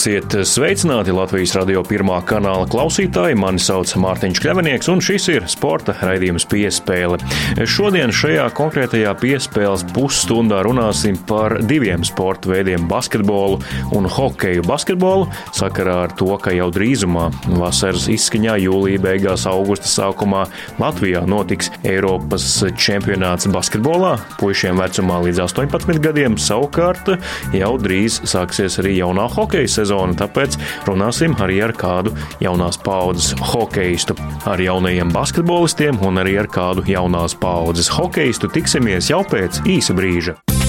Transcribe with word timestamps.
Esiet 0.00 0.32
sveicināti 0.48 1.12
Latvijas 1.12 1.52
radio 1.58 1.82
pirmā 1.84 2.22
kanāla 2.24 2.64
klausītāji. 2.72 3.36
Mani 3.36 3.60
sauc 3.60 3.90
Mārtiņš 4.00 4.38
Kļavinieks, 4.40 4.88
un 4.88 5.02
šis 5.04 5.26
ir 5.28 5.44
sporta 5.52 5.92
raidījums 5.92 6.46
piespēle. 6.48 7.18
Šodien 7.68 8.08
šajā 8.08 8.46
konkrētajā 8.56 9.12
piespēles 9.20 9.84
pusstundā 9.92 10.62
runāsim 10.64 11.18
par 11.28 11.58
diviem 11.68 12.00
sporta 12.08 12.48
veidiem- 12.48 12.86
basketbolu 12.94 13.58
un 13.92 14.08
hokeju. 14.08 14.64
Basketbolu 14.64 15.28
sakarā 15.52 15.98
ar 16.04 16.16
to, 16.16 16.30
ka 16.38 16.56
jau 16.56 16.70
drīzumā, 16.72 17.28
vasaras 17.60 18.08
izskaņā, 18.08 18.56
jūlijā 18.56 19.04
beigās, 19.04 19.44
augusta 19.44 19.84
sākumā 19.84 20.46
Latvijā 20.78 21.26
notiks 21.26 21.68
Eiropas 21.84 22.64
čempionāts 22.72 23.52
basketbolā. 23.52 24.16
Puisiem 24.38 24.80
vecumā 24.80 25.20
līdz 25.28 25.44
18 25.44 26.00
gadiem 26.00 26.36
savukārt 26.36 27.20
jau 27.52 27.76
drīz 27.76 28.22
sāksies 28.24 28.80
arī 28.80 28.96
jaunā 28.96 29.28
hokeja 29.28 29.68
sezona, 29.68 29.89
tāpēc 30.18 30.56
runāsim 30.88 31.36
arī 31.42 31.60
ar 31.66 31.74
kādu 31.76 32.14
jaunās 32.42 32.78
paudzes 32.84 33.34
hokeistu. 33.52 34.16
Ar 34.50 34.60
jaunajiem 34.60 35.12
basketbolistiem 35.14 36.00
un 36.06 36.22
arī 36.22 36.38
ar 36.42 36.50
kādu 36.50 36.86
jaunās 36.88 37.36
paudzes 37.40 37.90
hokeistu 37.96 38.50
tiksimies 38.52 39.10
jau 39.10 39.24
pēc 39.26 39.62
īsa 39.66 39.96
brīža. 39.96 40.59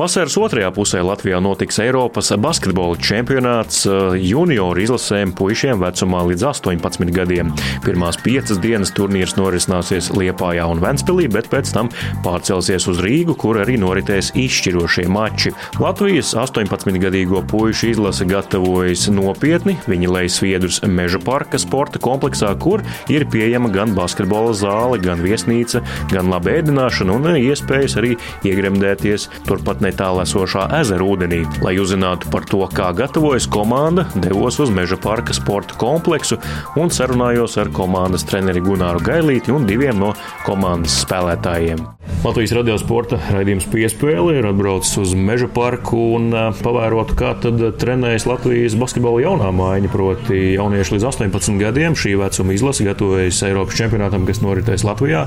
Vasaras 0.00 0.32
otrajā 0.40 0.70
pusē 0.72 1.02
Latvijā 1.04 1.42
notiks 1.44 1.76
Eiropas 1.82 2.30
basketbola 2.40 2.96
čempionāts 3.04 3.82
eh, 3.84 4.14
junioru 4.30 4.80
izlasēm 4.80 5.34
puišiem 5.36 5.82
vecumā 5.82 6.22
līdz 6.30 6.46
18 6.48 7.10
gadiem. 7.12 7.50
Pirmās 7.84 8.16
piecas 8.24 8.56
dienas 8.62 8.94
turnīrs 8.96 9.34
norisināsies 9.36 10.08
Liepājā 10.16 10.64
un 10.72 10.80
Ventspilī, 10.80 11.26
bet 11.28 11.50
pēc 11.52 11.72
tam 11.74 11.90
pārcelsies 12.24 12.86
uz 12.88 13.02
Rīgu, 13.04 13.34
kur 13.42 13.60
arī 13.60 13.76
noritēs 13.82 14.30
izšķirošie 14.40 15.04
mači. 15.12 15.52
Latvijas 15.76 16.32
18-gadīgo 16.46 17.44
puišu 17.52 17.90
izlase 17.90 18.24
gatavojas 18.30 19.04
nopietni. 19.12 19.76
Viņi 19.84 20.10
lej 20.14 20.32
sviedrus 20.32 20.80
Meža 20.88 21.20
parka 21.20 21.60
sporta 21.60 22.00
kompleksā, 22.00 22.54
kur 22.56 22.80
ir 23.12 23.26
pieejama 23.28 23.68
gan 23.76 23.92
basketbola 23.98 24.56
zāle, 24.56 24.96
gan 25.04 25.20
viesnīca, 25.20 25.84
gan 26.08 26.32
laba 26.32 26.56
ēdināšana 26.56 27.20
un 27.20 27.30
iespējas 27.36 28.00
arī 28.00 28.16
iegremdēties 28.48 29.28
turpat 29.44 29.84
ne 29.84 29.89
netālu 29.90 30.22
esošā 30.24 30.66
ezera 30.80 31.04
ūdenī. 31.04 31.42
Lai 31.64 31.76
uzzinātu 31.82 32.30
par 32.32 32.46
to, 32.48 32.62
kā 32.74 32.90
gatavojas 32.96 33.48
komanda, 33.50 34.06
devos 34.14 34.60
uz 34.62 34.72
Meža 34.74 34.98
parka 35.00 35.36
sporta 35.36 35.76
kompleksu 35.80 36.40
un 36.80 36.92
sarunājos 36.94 37.58
ar 37.60 37.72
komandas 37.74 38.26
treneri 38.28 38.62
Gunāru 38.64 39.02
Gailīti 39.04 39.54
un 39.54 39.66
diviem 39.68 39.98
no 40.00 40.14
komandas 40.46 41.02
spēlētājiem. 41.04 41.88
Latvijas 42.20 42.52
radio 42.52 42.74
sporta 42.76 43.16
raidījums 43.32 43.64
piespēle 43.72 44.34
ir 44.36 44.44
atbraucis 44.50 44.98
uz 45.00 45.12
Meža 45.16 45.46
parku 45.52 45.96
un 46.18 46.34
pavērot, 46.58 47.14
kā 47.16 47.30
tad 47.40 47.62
trenējas 47.80 48.26
Latvijas 48.28 48.76
basketbola 48.76 49.22
jaunā 49.24 49.48
mājiņa, 49.56 49.90
proti 49.92 50.40
jaunieši 50.52 50.96
līdz 50.96 51.06
18 51.14 51.56
gadiem. 51.62 51.96
Šī 51.96 52.12
vecuma 52.20 52.52
izlase 52.56 52.84
gatavojas 52.84 53.40
Eiropas 53.46 53.78
čempionātam, 53.80 54.26
kas 54.28 54.42
noritēs 54.44 54.84
Latvijā. 54.84 55.22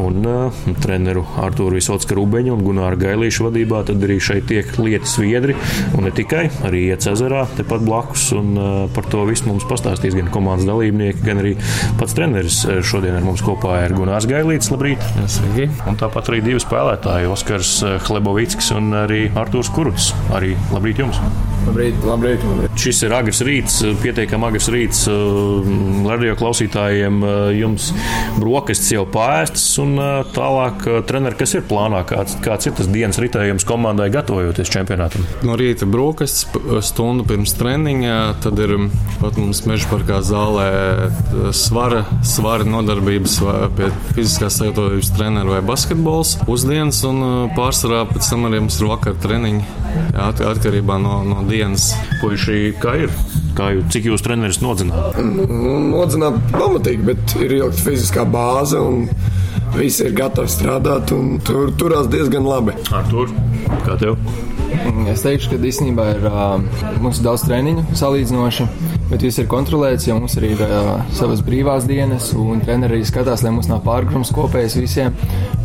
Un 0.00 0.24
uh, 0.24 0.62
treneru 0.80 1.26
Artūru 1.44 1.76
Visotska 1.76 2.16
Rubeņu 2.16 2.56
un 2.56 2.64
Gunāru 2.64 3.02
Gailīšu 3.04 3.50
vadībā 3.50 3.82
tad 3.90 3.99
arī 4.06 4.18
šeit 4.22 4.48
tiek 4.50 4.70
lietas 4.80 5.16
viedri 5.20 5.56
un 5.96 6.06
ne 6.06 6.12
tikai, 6.14 6.46
arī 6.66 6.86
iet 6.90 7.06
ezerā 7.10 7.44
tepat 7.58 7.84
blakus. 7.86 8.30
Un 8.36 8.52
uh, 8.56 8.68
par 8.94 9.08
to 9.10 9.24
visu 9.28 9.48
mums 9.48 9.66
pastāstīs 9.68 10.16
gan 10.18 10.30
komandas 10.32 10.68
dalībnieki, 10.68 11.24
gan 11.26 11.42
arī 11.42 11.56
pats 12.00 12.16
treneris. 12.16 12.62
Šodien 12.86 13.16
ar 13.18 13.26
mums 13.26 13.44
kopā 13.44 13.82
ir 13.86 13.96
Gunārs 13.98 14.28
Gailīts. 14.30 14.70
Labrīt! 14.72 15.04
Sveiki! 15.30 15.68
Un 15.90 15.98
tāpat 16.00 16.32
arī 16.32 16.42
divi 16.44 16.62
spēlētāji, 16.62 17.30
Oskars 17.30 17.76
Hlebovickis 18.08 18.72
un 18.76 18.92
arī 19.04 19.24
Artūrs 19.38 19.72
Kurus. 19.74 20.12
Arī 20.36 20.54
labrīt 20.74 21.02
jums! 21.02 21.20
Labrīt, 21.60 21.96
labrīt, 22.08 22.44
labrīt. 22.46 22.76
Šis 22.80 23.02
ir 23.04 23.12
agrs 23.12 23.42
rīts, 23.44 23.74
pietiekami 24.00 24.46
agrs 24.48 24.70
rīts 24.72 25.02
radio 26.06 26.32
klausītājiem. 26.40 27.20
Jums 27.58 27.90
brokastis 28.38 28.94
jau 28.94 29.04
pārēstas, 29.12 29.66
un 29.82 30.00
tālāk, 30.34 30.86
treneri, 31.08 31.36
kas 31.40 31.52
ir 31.58 31.66
plānā, 31.68 32.00
kāds, 32.08 32.38
kāds 32.44 32.70
ir 32.70 32.76
tas 32.78 32.88
dienas 32.90 33.20
ritējums 33.20 33.68
komandai 33.80 34.10
gatavojoties 34.12 34.68
čempionātam? 34.68 35.24
No 35.46 35.54
rīta 35.56 35.86
brokastis, 35.88 36.44
stundu 36.84 37.24
pirms 37.24 37.54
treniņa, 37.56 38.16
tad 38.44 38.60
ir 38.60 38.74
pat 39.22 39.38
mums 39.40 39.62
meža 39.64 39.88
parkā 39.88 40.18
zālē 40.26 40.66
svara, 41.56 42.02
svara 42.26 42.66
nodarbības 42.68 43.38
pie 43.78 43.88
fiziskās 44.12 44.60
sagatavotības 44.60 45.12
treneru 45.16 45.54
vai 45.56 45.62
basketbols, 45.64 46.34
pusdienas, 46.44 47.00
un 47.08 47.24
pārsvarā 47.56 48.04
pēc 48.12 48.28
tam 48.34 48.44
arī 48.50 48.60
mums 48.66 48.76
ir 48.82 48.90
vakar 48.90 49.16
treniņi, 49.24 49.64
jā, 50.12 50.28
atkarībā 50.52 51.00
no, 51.00 51.22
no 51.24 51.40
dienas. 51.48 51.94
Puisī, 52.20 52.74
kā 52.76 52.98
ir? 53.06 53.16
Kā 53.56 53.72
jūs, 53.72 53.88
cik 53.94 54.10
jūs 54.10 54.24
treneris 54.24 54.60
nodzināt? 54.60 55.16
Nu, 55.24 55.78
nodzināt 55.88 56.36
pamatīgi, 56.52 57.06
bet 57.14 57.38
ir 57.40 57.56
ielikt 57.62 57.80
fiziskā 57.80 58.28
bāze 58.28 58.78
un 58.84 59.08
visi 59.76 60.06
ir 60.08 60.16
gatavi 60.18 60.50
strādāt 60.50 61.12
un 61.16 61.38
tur 61.46 61.74
turās 61.78 62.10
diezgan 62.12 62.46
labi. 62.48 62.76
Ar 62.94 63.06
tur? 63.10 63.32
Kā 63.86 63.98
tev? 64.00 64.18
Es 65.10 65.24
teikšu, 65.24 65.50
ka 65.50 65.58
īstenībā 65.66 66.04
ir 66.14 66.26
uh, 66.28 67.16
daudz 67.24 67.42
treniņu 67.44 67.96
salīdzinoši, 67.98 68.66
bet 69.10 69.24
viss 69.26 69.40
ir 69.42 69.48
kontrolēts, 69.50 70.06
jo 70.06 70.16
mums 70.18 70.36
arī 70.38 70.52
ir 70.54 70.62
uh, 70.64 71.02
savas 71.16 71.42
brīvās 71.44 71.86
dienas, 71.88 72.30
un 72.38 72.62
treneri 72.62 72.98
arī 72.98 73.06
skatās, 73.08 73.42
lai 73.44 73.52
mums 73.54 73.68
nav 73.70 73.82
pārgrums 73.86 74.30
kopējs 74.34 74.78
visiem, 74.78 75.16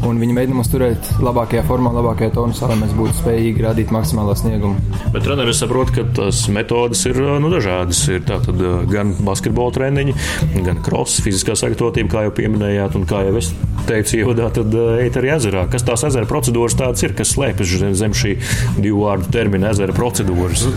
un 0.06 0.20
viņi 0.22 0.36
mēģina 0.38 0.58
mums 0.58 0.72
turēt 0.74 1.12
labākajā 1.24 1.64
formā, 1.70 1.94
labākajā 1.96 2.34
tonusā, 2.36 2.70
lai 2.72 2.80
mēs 2.82 2.96
būtu 2.98 3.20
spējīgi 3.22 3.66
radīt 3.68 3.94
maksimālo 3.94 4.36
sniegumu. 4.38 4.82
Bet 5.14 5.26
treneris 5.28 5.62
saprot, 5.62 5.94
ka 5.96 6.08
tās 6.18 6.42
metodas 6.54 7.06
ir 7.10 7.22
nu, 7.22 7.52
dažādas. 7.54 8.02
Ir 8.12 8.26
tātad 8.28 8.60
gan 8.92 9.14
basketbola 9.26 9.74
treniņi, 9.78 10.18
gan 10.66 10.82
cross, 10.86 11.22
fiziskā 11.26 11.56
sagatavotība, 11.60 12.12
kā 12.12 12.26
jau 12.28 12.36
pieminējāt, 12.42 12.98
un 13.00 13.08
kā 13.10 13.24
jau 13.30 13.38
es 13.40 13.54
teicu, 13.90 14.20
ievadā, 14.22 14.50
tad 14.56 14.76
eit 15.02 15.18
arī 15.20 15.34
ezerā. 15.36 15.66
Kas 15.72 15.86
tās 15.88 16.06
ezera 16.08 16.28
procedūras 16.30 16.78
tādas 16.80 17.04
ir, 17.06 17.16
kas 17.18 17.34
slēpjas 17.36 17.76
zem 18.00 18.16
šī 18.18 18.36
divu 18.78 19.06
vārdu 19.06 19.32
termina 19.34 19.72
ezera 19.74 19.96
procedūras? 19.96 20.68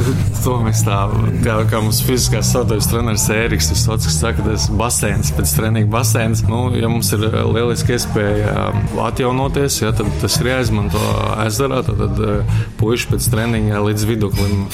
To 0.48 0.54
mēs 0.62 0.80
tā, 0.86 0.96
kā, 1.42 1.56
kā 1.68 1.80
mums 1.82 1.98
fiziskās 2.06 2.52
saturs 2.54 2.86
treneris 2.88 3.26
Ēriks, 3.32 3.68
kas 3.72 4.14
saka, 4.14 4.44
tas 4.46 4.68
basēns, 4.72 5.32
pēc 5.36 5.52
treniņa 5.58 5.90
basēns. 5.92 6.44
Nu, 6.48 6.60
ja 6.78 6.88
mums 6.90 7.10
ir 7.16 7.26
lieliski 7.26 7.96
iespēja 7.96 8.68
atjaunoties, 9.08 9.80
ja, 9.82 9.92
tad 9.96 10.08
tas 10.22 10.38
ir 10.40 10.52
jāizmanto 10.52 11.02
ezerā, 11.44 11.82
tad, 11.86 12.00
tad 12.00 12.48
puiši 12.80 13.12
pēc 13.12 13.28
treniņa 13.34 13.82
līdz 13.88 14.08
viduklim 14.08 14.66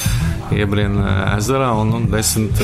iebrien 0.55 0.97
ezerā 1.35 1.71
un 1.79 1.91
nu, 1.93 2.01
10, 2.11 2.61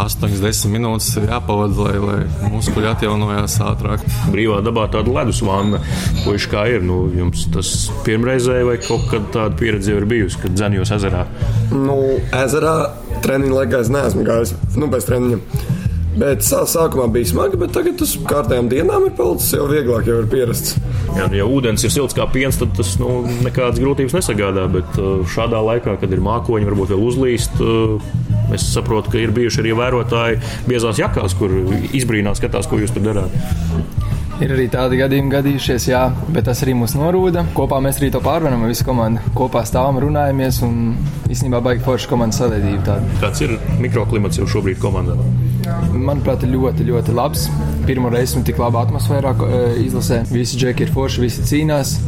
8, 0.00 0.36
10 0.40 0.72
minūtes 0.72 1.12
ir 1.20 1.28
jāpavada, 1.30 1.86
lai, 1.86 1.96
lai 2.00 2.50
muskuļi 2.54 2.90
atjaunojās 2.94 3.58
ātrāk. 3.66 4.04
Brīvā 4.32 4.60
dabā 4.64 4.86
tāda 4.94 5.14
ledus 5.18 5.42
vanna, 5.46 5.80
puiši 6.24 6.52
kā 6.52 6.66
ir, 6.74 6.86
nu, 6.86 7.02
jums 7.16 7.46
tas 7.54 7.74
pirmreizēji 8.06 8.68
vai 8.68 8.78
kaut 8.84 9.06
kad 9.12 9.28
tāda 9.34 9.58
pieredze 9.60 9.96
ir 9.96 10.08
bijusi, 10.10 10.40
kad 10.44 10.56
dzenjos 10.56 10.94
ezerā? 10.98 11.26
Nu, 11.74 11.98
ezerā 12.42 12.76
treniņa 13.24 13.60
laikā 13.60 13.84
es 13.84 13.92
neesmu 13.92 14.26
gājis, 14.26 14.56
nu, 14.80 14.90
bez 14.92 15.08
treniņa. 15.08 15.78
Bet 16.20 16.42
sākumā 16.42 17.06
bija 17.14 17.28
smagi, 17.30 17.58
bet 17.60 17.70
tagad 17.72 18.00
uz 18.02 18.16
kārtējām 18.26 18.66
dienām 18.70 19.04
ir 19.06 19.12
palicis 19.16 19.52
jau 19.54 19.68
vieglāk, 19.70 20.08
jau 20.10 20.18
ir 20.24 20.26
pierasts. 20.30 20.74
Jā, 21.14 21.28
nu, 21.30 21.38
ja 21.38 21.46
ūdens 21.46 21.84
ir 21.86 21.92
silts 21.94 22.16
kā 22.18 22.26
piens, 22.32 22.58
tad 22.58 22.74
tas 22.76 22.96
nu, 23.00 23.22
nekādas 23.46 23.78
grūtības 23.80 24.16
nesagādā. 24.18 24.66
Bet 24.74 24.98
šādā 25.30 25.62
laikā, 25.70 25.94
kad 26.02 26.10
ir 26.10 26.22
mākoņi, 26.26 26.66
varbūt 26.66 26.92
vēl 26.92 27.06
uzlīst, 27.06 27.62
es 28.56 28.66
saprotu, 28.74 29.14
ka 29.14 29.22
ir 29.22 29.34
bijuši 29.36 29.62
arī 29.62 29.76
vērotāji 29.78 30.42
biezās 30.66 30.98
jakās, 31.00 31.38
kur 31.38 31.54
izbrīnās, 31.94 32.42
skatās, 32.42 32.66
ko 32.70 32.82
jūs 32.82 32.94
tur 32.96 33.06
darāt. 33.06 33.99
Ir 34.40 34.54
arī 34.54 34.70
tādi 34.72 34.96
gadījumi 34.96 35.28
gadījušies, 35.34 35.86
jā, 35.90 35.98
bet 36.32 36.46
tas 36.48 36.62
arī 36.64 36.72
mūs 36.78 36.94
norūda. 36.96 37.42
Kopā 37.52 37.76
mēs 37.84 37.98
arī 38.00 38.08
to 38.14 38.22
pārvaram, 38.24 38.62
visu 38.64 38.86
komandu. 38.88 39.20
Kopā 39.36 39.66
stāvam, 39.68 39.98
runājamies 40.00 40.62
un 40.64 40.94
īstenībā 41.28 41.60
baigi 41.66 41.84
forša 41.84 42.08
komandas 42.08 42.40
sadarbība. 42.40 42.80
Tāda. 42.86 43.18
Kāds 43.20 43.44
ir 43.44 43.52
mikroklimats 43.82 44.40
jau 44.40 44.48
šobrīd 44.48 44.80
komandā? 44.80 45.18
Manuprāt, 45.92 46.46
ļoti, 46.48 46.88
ļoti 46.88 47.16
labs. 47.18 47.50
Pirmo 47.84 48.08
reizi 48.08 48.30
esmu 48.30 48.46
tik 48.48 48.62
labā 48.62 48.86
atmosfērā 48.86 49.34
izlasē. 49.84 50.22
Visi 50.32 50.56
džeki 50.56 50.88
ir 50.88 50.94
forši, 50.96 51.24
visi 51.26 51.44
cīnās. 51.44 51.98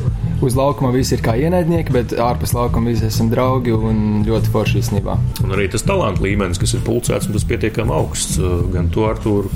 Uz 0.43 0.57
laukuma 0.59 0.89
visi 0.91 1.13
ir 1.15 1.21
kā 1.23 1.37
ienaidnieki, 1.39 1.93
bet 1.95 2.17
ārpus 2.19 2.57
laukuma 2.57 2.91
visi 2.91 3.07
esam 3.07 3.29
draugi 3.31 3.77
un 3.77 4.25
ļoti 4.27 4.51
forši 4.57 4.81
īstenībā. 4.81 5.15
Un 5.45 5.53
arī 5.55 5.69
tas 5.71 5.85
talantu 5.87 6.25
līmenis, 6.25 6.59
kas 6.59 6.73
ir 6.75 6.83
pulcēts, 6.89 7.29
un 7.29 7.37
tas 7.37 7.47
pietiekami 7.47 7.95
augsts. 7.95 8.41
Gan 8.73 8.89
to 8.91 9.07
Artūru 9.07 9.53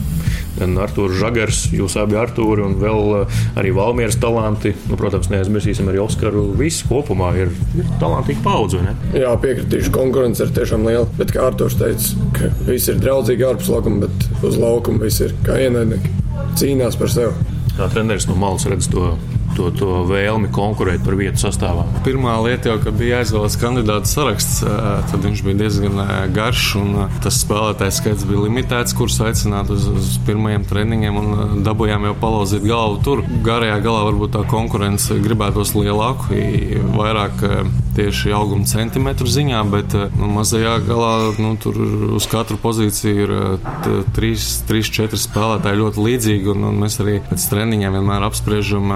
gan 0.57 0.77
Artūrs 0.83 1.19
Žagars, 1.21 1.61
jūs 1.77 1.97
abi 2.01 2.19
Artūri 2.21 2.65
un 2.67 2.77
vēl 2.81 3.27
arī 3.59 3.73
Valmieras 3.77 4.19
talanti. 4.23 4.75
Nu, 4.91 4.99
protams, 5.01 5.31
neaizmirsīsim 5.33 5.91
arī 5.91 6.03
Oskaru. 6.05 6.49
Visi 6.59 6.87
kopumā 6.89 7.33
ir, 7.41 7.53
ir 7.79 7.91
talantīgi 8.01 8.43
paudzi. 8.45 8.83
Jā, 9.17 9.35
piekritīšu, 9.43 9.93
konkurence 9.95 10.45
ir 10.45 10.55
tiešām 10.57 10.87
liela. 10.89 11.07
Bet 11.21 11.35
kā 11.37 11.49
Artūrs 11.51 11.79
teica, 11.81 12.29
ka 12.37 12.53
visi 12.69 12.93
ir 12.93 13.01
draudzīgi 13.03 13.49
ārpus 13.49 13.73
laukuma, 13.73 14.07
bet 14.07 14.45
uz 14.47 14.61
laukuma 14.61 15.05
visi 15.07 15.29
ir 15.29 15.37
kā 15.47 15.61
ienaidnieki. 15.67 16.15
Cīnās 16.57 16.97
par 16.99 17.13
sevi. 17.13 17.57
Kā 17.77 17.91
treneris 17.93 18.29
no 18.31 18.39
malas 18.41 18.65
redz 18.69 18.89
to 18.89 19.11
to, 19.57 19.71
to 19.75 20.03
vēlmi 20.09 20.51
konkurēt 20.55 21.05
par 21.07 21.17
vietu 21.19 21.43
sastāvā? 21.47 21.87
Pirmā 22.07 22.37
lieta 22.45 22.73
jau, 22.73 22.79
kad 22.85 22.99
bija 22.99 23.23
aizvēlēts 23.23 23.59
kandidātu 23.61 24.11
saraksts, 24.11 24.61
tad 25.11 25.27
viņš 25.27 25.43
bija 25.47 25.61
diezgan 25.65 26.03
garš 26.37 26.67
un 26.81 26.93
tas 27.25 27.41
spēlētājs 27.43 28.01
skaits 28.03 28.27
bija 28.29 28.45
limitēts, 28.47 28.97
kurus 28.97 29.19
aicināt 29.25 29.73
uz, 29.73 29.89
uz 29.91 30.13
pirmajiem 30.27 30.67
treniņiem 30.69 31.21
un 31.23 31.65
dabūjām 31.67 32.09
jau 32.11 32.15
palauzīt 32.23 32.67
galvu 32.67 33.03
tur. 33.07 33.25
Garajā 33.47 33.81
galā 33.85 34.07
varbūt 34.11 34.37
tā 34.37 34.45
konkurence 34.51 35.17
gribētos 35.23 35.75
lielāku, 35.79 36.41
vairāk 36.97 37.45
tieši 37.97 38.35
auguma 38.37 38.69
centimetru 38.69 39.29
ziņā, 39.31 39.63
bet 39.73 39.97
nu, 40.19 40.31
mazajā 40.37 40.77
galā 40.87 41.13
nu, 41.41 41.55
tur 41.61 41.79
uz 42.19 42.29
katru 42.31 42.59
pozīciju 42.63 43.27
ir 43.27 43.35
3-4 44.17 45.21
spēlētāji 45.27 45.83
ļoti 45.83 46.09
līdzīgi 46.09 46.53
un, 46.55 46.69
un 46.71 46.83
mēs 46.85 47.01
arī 47.05 47.21
pēc 47.31 47.49
treniņiem 47.53 47.99
vienmēr 47.99 48.29
apspriežam 48.29 48.93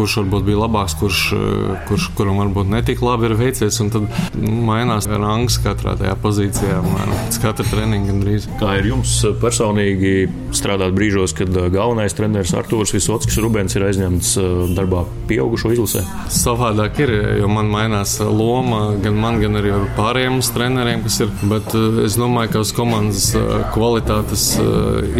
kurš 0.00 0.16
varbūt 0.22 0.46
bija 0.46 0.60
labāks, 0.62 0.94
kurš, 1.00 1.20
eh, 1.36 1.72
kurš 1.88 2.08
kuram 2.16 2.38
varbūt 2.40 2.70
netik 2.72 3.02
labi 3.04 3.28
ir 3.28 3.36
veicies. 3.36 3.80
Tad 3.80 4.06
nu, 4.34 4.54
mainās 4.64 5.08
rangs 5.10 5.58
katrā 5.60 5.96
tajā 5.98 6.14
pozīcijā, 6.22 6.78
pēc 7.10 7.38
katra 7.42 7.66
treniņa 7.68 8.08
gandrīz. 8.08 8.48
Kā 8.60 8.78
ir 8.78 8.90
jums 8.92 9.12
personīgi 9.42 10.30
strādāt 10.56 10.94
brīžos, 10.96 11.34
kad 11.36 11.52
eh, 11.52 11.68
galvenais 11.72 12.16
treneris 12.16 12.54
Artūrs 12.56 12.94
Visotskis 12.96 13.40
Rubens 13.44 13.76
ir 13.76 13.86
aizņemts 13.88 14.32
eh, 14.40 14.48
darbā 14.78 15.04
pieaugušo 15.28 15.74
izlasē? 15.76 16.04
Savādāk 16.32 17.02
ir, 17.04 17.14
jo 17.42 17.50
man 17.52 17.68
mainās 17.72 18.09
loma 18.24 18.96
gan 19.02 19.18
man, 19.20 19.40
gan 19.42 19.60
arī 19.60 19.72
ar 19.76 19.86
pārējiem 19.98 20.40
treneriem, 20.54 21.04
kas 21.06 21.20
ir. 21.24 21.32
Bet 21.50 21.72
es 22.04 22.16
domāju, 22.18 22.54
ka 22.54 22.64
uz 22.64 22.72
komandas 22.76 23.30
kvalitātes 23.74 24.46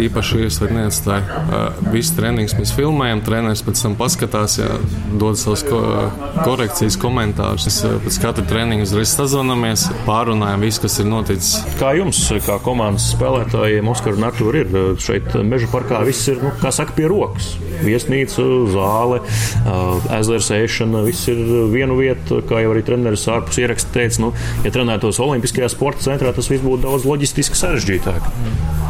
īpaši 0.01 0.45
iesver 0.45 0.73
neatstāja. 0.75 1.69
Visu 1.93 2.15
treniņus 2.17 2.57
mēs 2.59 2.73
filmējam, 2.77 3.23
treneris 3.25 3.63
pēc 3.65 3.83
tam 3.85 3.97
paskatās, 3.99 4.57
jā, 4.61 4.69
dod 5.21 5.39
savus 5.39 5.63
ko, 5.67 5.81
korekcijas 6.43 6.97
komentārus. 7.01 7.67
Mēs 7.69 7.79
eh, 7.87 7.97
pēc 8.05 8.19
katra 8.25 8.45
treniņa 8.49 8.87
uzreiz 8.87 9.13
sazvanāmies, 9.15 9.87
pārunājam 10.07 10.65
visu, 10.65 10.83
kas 10.85 10.99
ir 11.01 11.09
noticis. 11.11 11.53
Kā 11.79 11.93
jums, 11.97 12.23
kā 12.45 12.57
komandas 12.65 13.11
spēlētājiem, 13.15 13.91
Oskar 13.91 14.17
un 14.17 14.27
Artur, 14.27 14.57
ir 14.61 14.75
šeit 15.01 15.33
meža 15.47 15.69
parkā? 15.71 16.03
Viss 16.07 16.29
ir, 16.31 16.41
nu, 16.43 16.53
kā 16.61 16.73
saka, 16.75 16.95
pie 16.97 17.09
rokas. 17.11 17.53
Viesnīca, 17.81 18.45
zāle, 18.73 19.21
ezers 20.19 20.51
ēšana, 20.55 21.05
viss 21.07 21.29
ir 21.31 21.41
vienu 21.71 21.97
vietu, 21.99 22.41
kā 22.47 22.63
jau 22.63 22.73
arī 22.75 22.83
treneris 22.87 23.27
ārpus 23.31 23.61
ieraksta 23.61 23.95
teica, 23.95 24.25
nu, 24.25 24.33
ja 24.65 24.73
trenētos 24.73 25.21
Olimpiskajā 25.23 25.71
sporta 25.71 26.05
centrā, 26.09 26.35
tas 26.35 26.51
viss 26.51 26.65
būtu 26.65 26.85
daudz 26.87 27.07
loģistiski 27.09 27.57
sarežģītāk. 27.57 28.31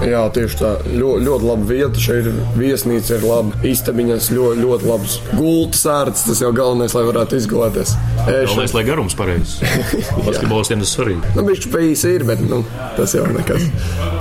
Jā, 0.02 0.22
tieši 0.34 0.58
tā. 0.58 0.70
Ļoti, 0.90 1.26
ļoti 1.28 1.46
laba 1.46 1.68
vieta. 1.70 2.02
Šeit 2.02 2.26
ir 2.26 2.38
viesnīca, 2.58 3.20
ir 3.20 3.26
laba 3.28 3.60
istabiņas, 3.70 4.32
ļoti, 4.34 4.64
ļoti 4.64 4.90
labs 4.90 5.18
gultas 5.36 5.84
ārts. 5.94 6.24
Tas 6.26 6.42
jau 6.42 6.50
galvenais, 6.58 6.96
lai 6.98 7.04
varētu 7.06 7.38
izgulēties. 7.38 7.94
Galvenais, 8.26 8.74
lai 8.78 8.84
garums 8.88 9.18
pareizs. 9.18 9.60
Basketbolistiem 10.28 10.82
tas 10.82 10.96
svarīgi. 10.98 11.36
Nu, 11.38 11.46
viņš 11.46 11.70
pēc 11.74 12.06
ir, 12.10 12.26
bet 12.32 12.42
nu, 12.48 12.64
tas 12.98 13.14
jau 13.18 13.28
nekas 13.30 13.68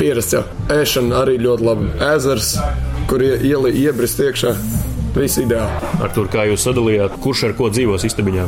pierasts 0.00 0.36
jau. 0.36 0.44
Ēšana 0.74 1.22
arī 1.22 1.38
ļoti 1.40 1.68
laba. 1.70 1.88
Ezers, 2.10 2.52
kur 3.10 3.24
ieli 3.26 3.72
iebrist 3.82 4.20
iekšā. 4.22 4.54
Viss 5.16 5.40
ideāli. 5.42 5.94
Ar 5.98 6.12
to, 6.14 6.22
kā 6.30 6.46
jūs 6.46 6.62
sadalījāt, 6.62 7.18
kurš 7.24 7.48
ar 7.48 7.56
ko 7.58 7.66
dzīvos 7.74 8.06
istabiņā? 8.06 8.46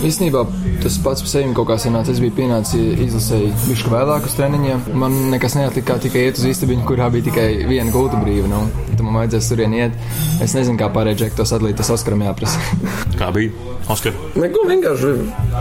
Īstenībā 0.00 0.46
tas 0.80 0.94
pats 1.04 1.20
par 1.20 1.28
sevi 1.28 1.50
kaut 1.56 1.68
kā 1.68 1.76
sanāca. 1.80 2.12
Es 2.14 2.20
biju 2.22 2.32
pienācis 2.38 3.00
izlasēji 3.04 3.50
bišķi 3.66 3.92
vēlāk 3.92 4.28
uz 4.28 4.36
treniņiem. 4.38 4.86
Man 5.00 5.16
nekas 5.34 5.56
neatlika, 5.58 5.98
tikai 6.00 6.24
iet 6.28 6.40
uz 6.40 6.46
istabiņu, 6.48 6.86
kurā 6.88 7.10
bija 7.12 7.28
tikai 7.28 7.48
viena 7.68 7.92
gulta 7.92 8.20
brīva. 8.22 8.48
Nu, 8.48 8.62
tad 8.94 9.04
man 9.04 9.20
vajadzēs 9.20 9.50
turien 9.52 9.76
iet. 9.76 9.98
Es 10.40 10.56
nezinu, 10.56 10.78
kā 10.80 10.88
pārējie 10.94 11.24
džekti 11.24 11.40
to 11.42 11.48
sadalīt, 11.48 11.76
tas 11.80 11.92
Oskaram 11.92 12.24
jāprasa. 12.24 12.62
kā 13.20 13.28
bija? 13.36 13.52
Oskar? 13.90 14.16
Neko 14.38 14.64
vienkārši. 14.70 15.12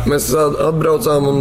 Mēs 0.07 0.30
atbraucām 0.38 1.27
un 1.27 1.39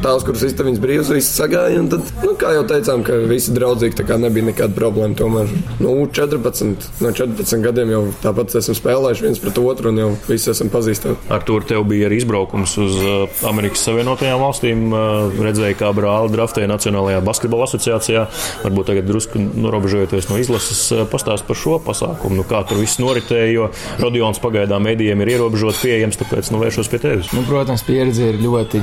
tās, 0.00 0.24
kuras 0.26 0.42
istabiņas 0.48 0.82
brīvas, 0.82 1.12
visi 1.14 1.30
sagāja. 1.30 1.84
Tad, 1.92 2.10
nu, 2.24 2.34
kā 2.40 2.54
jau 2.56 2.64
teicām, 2.70 3.04
ka 3.06 3.18
visi 3.30 3.54
draudzīgi, 3.54 3.98
tā 4.00 4.06
kā 4.08 4.18
nebija 4.18 4.48
nekāda 4.48 4.74
problēma. 4.74 5.14
Tomēr 5.18 5.52
nu, 5.84 5.94
14, 6.18 6.90
no 7.04 7.12
14 7.14 7.66
gadiem 7.66 7.94
jau 7.94 8.02
tāpat 8.24 8.56
esam 8.58 8.78
spēlējuši 8.78 9.26
viens 9.28 9.42
pret 9.42 9.60
otru 9.62 9.92
un 9.92 10.02
jau 10.02 10.10
visi 10.26 10.50
esam 10.54 10.72
pazīstami. 10.72 11.18
Ar 11.30 11.44
to 11.46 11.60
tev 11.68 11.84
bija 11.90 12.08
arī 12.08 12.22
izbraukums 12.22 12.39
izbraukums 12.40 12.76
uz 12.78 12.96
uh, 12.96 13.48
Amerikas 13.48 13.82
Savienotajām 13.84 14.40
valstīm. 14.40 14.86
Uh, 14.92 15.42
redzēju, 15.44 15.76
kā 15.76 15.90
brāli 15.92 16.32
draftēja 16.32 16.70
Nacionālajā 16.70 17.20
basketbola 17.24 17.66
asociācijā. 17.68 18.26
Varbūt 18.64 18.90
tagad 18.90 19.08
drusku 19.08 19.40
norobežojoties 19.40 20.30
no 20.30 20.38
izlases, 20.40 20.80
uh, 20.94 21.04
pastāst 21.10 21.44
par 21.48 21.58
šo 21.58 21.78
pasākumu. 21.84 22.40
Nu, 22.40 22.46
kā 22.48 22.62
tur 22.68 22.80
viss 22.80 23.00
noritēja, 23.02 23.50
jo 23.52 23.68
Rodions 24.00 24.40
pagaidām 24.40 24.84
mēdījiem 24.88 25.24
ir 25.24 25.34
ierobežots 25.36 25.82
pieejams, 25.84 26.20
tāpēc 26.20 26.52
nu, 26.54 26.62
vēršos 26.64 26.90
pie 26.92 27.02
tevis. 27.02 27.32
Nu, 27.36 27.44
protams, 27.48 27.84
pieredze 27.86 28.30
ir 28.32 28.40
ļoti 28.40 28.82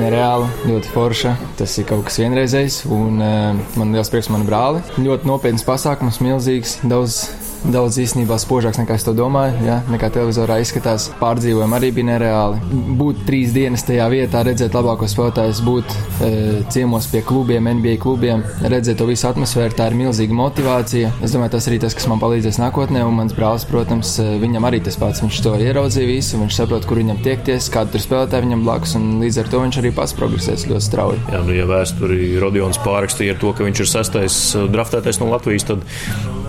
nereāla, 0.00 0.50
ļoti 0.68 0.92
forša. 0.94 1.36
Tas 1.60 1.78
ir 1.80 1.88
kaut 1.88 2.06
kas 2.08 2.20
vienreizējs, 2.20 2.82
un 2.92 3.20
man 3.20 3.94
liels 3.96 4.12
prieks 4.12 4.30
man 4.32 4.44
brāli. 4.48 4.84
Ļoti 5.00 5.28
nopietns 5.30 5.64
pasākums, 5.66 6.20
milzīgs, 6.24 6.80
daudz 6.84 7.24
daudz 7.64 7.98
īstenībā 8.00 8.38
spožāks 8.40 8.78
nekā 8.80 8.96
es 8.96 9.04
to 9.04 9.12
domāju. 9.16 9.58
Ja? 9.66 9.80
Nekā 9.90 10.10
televizorā 10.14 10.60
izskatās. 10.62 11.08
Pārdzīvojumi 11.20 11.76
arī 11.76 11.90
bija 11.96 12.08
nereāli. 12.12 12.60
Būt 13.00 13.24
trīs 13.28 13.52
dienas 13.54 13.84
tajā 13.86 14.06
vietā, 14.12 14.42
redzēt 14.46 14.76
labākos 14.76 15.14
spēlētājus, 15.14 15.62
būt 15.66 15.94
e, 16.24 16.30
ciemos 16.72 17.08
pie 17.12 17.22
klubiem, 17.26 17.68
NBA 17.80 17.96
klubiem, 18.02 18.44
redzēt 18.62 19.00
to 19.00 19.08
visu 19.08 19.28
atmosfēru, 19.30 19.76
tā 19.76 19.90
ir 19.90 19.98
milzīga 20.00 20.36
motivācija. 20.36 21.12
Es 21.24 21.34
domāju, 21.36 21.54
tas 21.56 21.68
arī 21.70 21.80
tas, 21.84 21.96
kas 21.96 22.08
man 22.10 22.22
palīdzēs 22.22 22.60
nākotnē. 22.62 23.04
Un 23.06 23.18
mans 23.20 23.36
brālis, 23.36 23.66
protams, 23.68 24.16
e, 24.22 24.28
viņam 24.42 24.68
arī 24.70 24.82
tas 24.86 24.98
pats. 25.00 25.22
Viņš 25.24 25.42
to 25.44 25.54
ieraudzīja 25.60 26.10
visu, 26.10 26.40
viņš 26.40 26.60
saprot, 26.62 26.88
kur 26.88 27.02
viņam 27.02 27.22
tiekties, 27.26 27.70
kāda 27.72 27.94
tur 27.94 28.04
spēlētāja 28.06 28.46
viņam 28.46 28.64
blakus, 28.66 28.96
un 28.98 29.12
līdz 29.22 29.42
ar 29.44 29.52
to 29.52 29.62
viņš 29.66 29.80
arī 29.82 29.94
pats 29.96 30.16
progresēs 30.16 30.68
ļoti 30.70 30.86
strauji. 30.88 31.22
Jā, 31.34 31.44
nu, 31.46 31.56
ja 31.56 31.68
vēsturī 31.70 32.32
Rodions 32.40 32.80
pārrakstīja 32.84 33.38
to, 33.40 33.52
ka 33.56 33.66
viņš 33.68 33.84
ir 33.84 33.92
sastais 33.94 34.42
e, 34.54 34.66
draftētais 34.72 35.20
no 35.22 35.30
Latvijas, 35.34 35.68
tad 35.68 35.84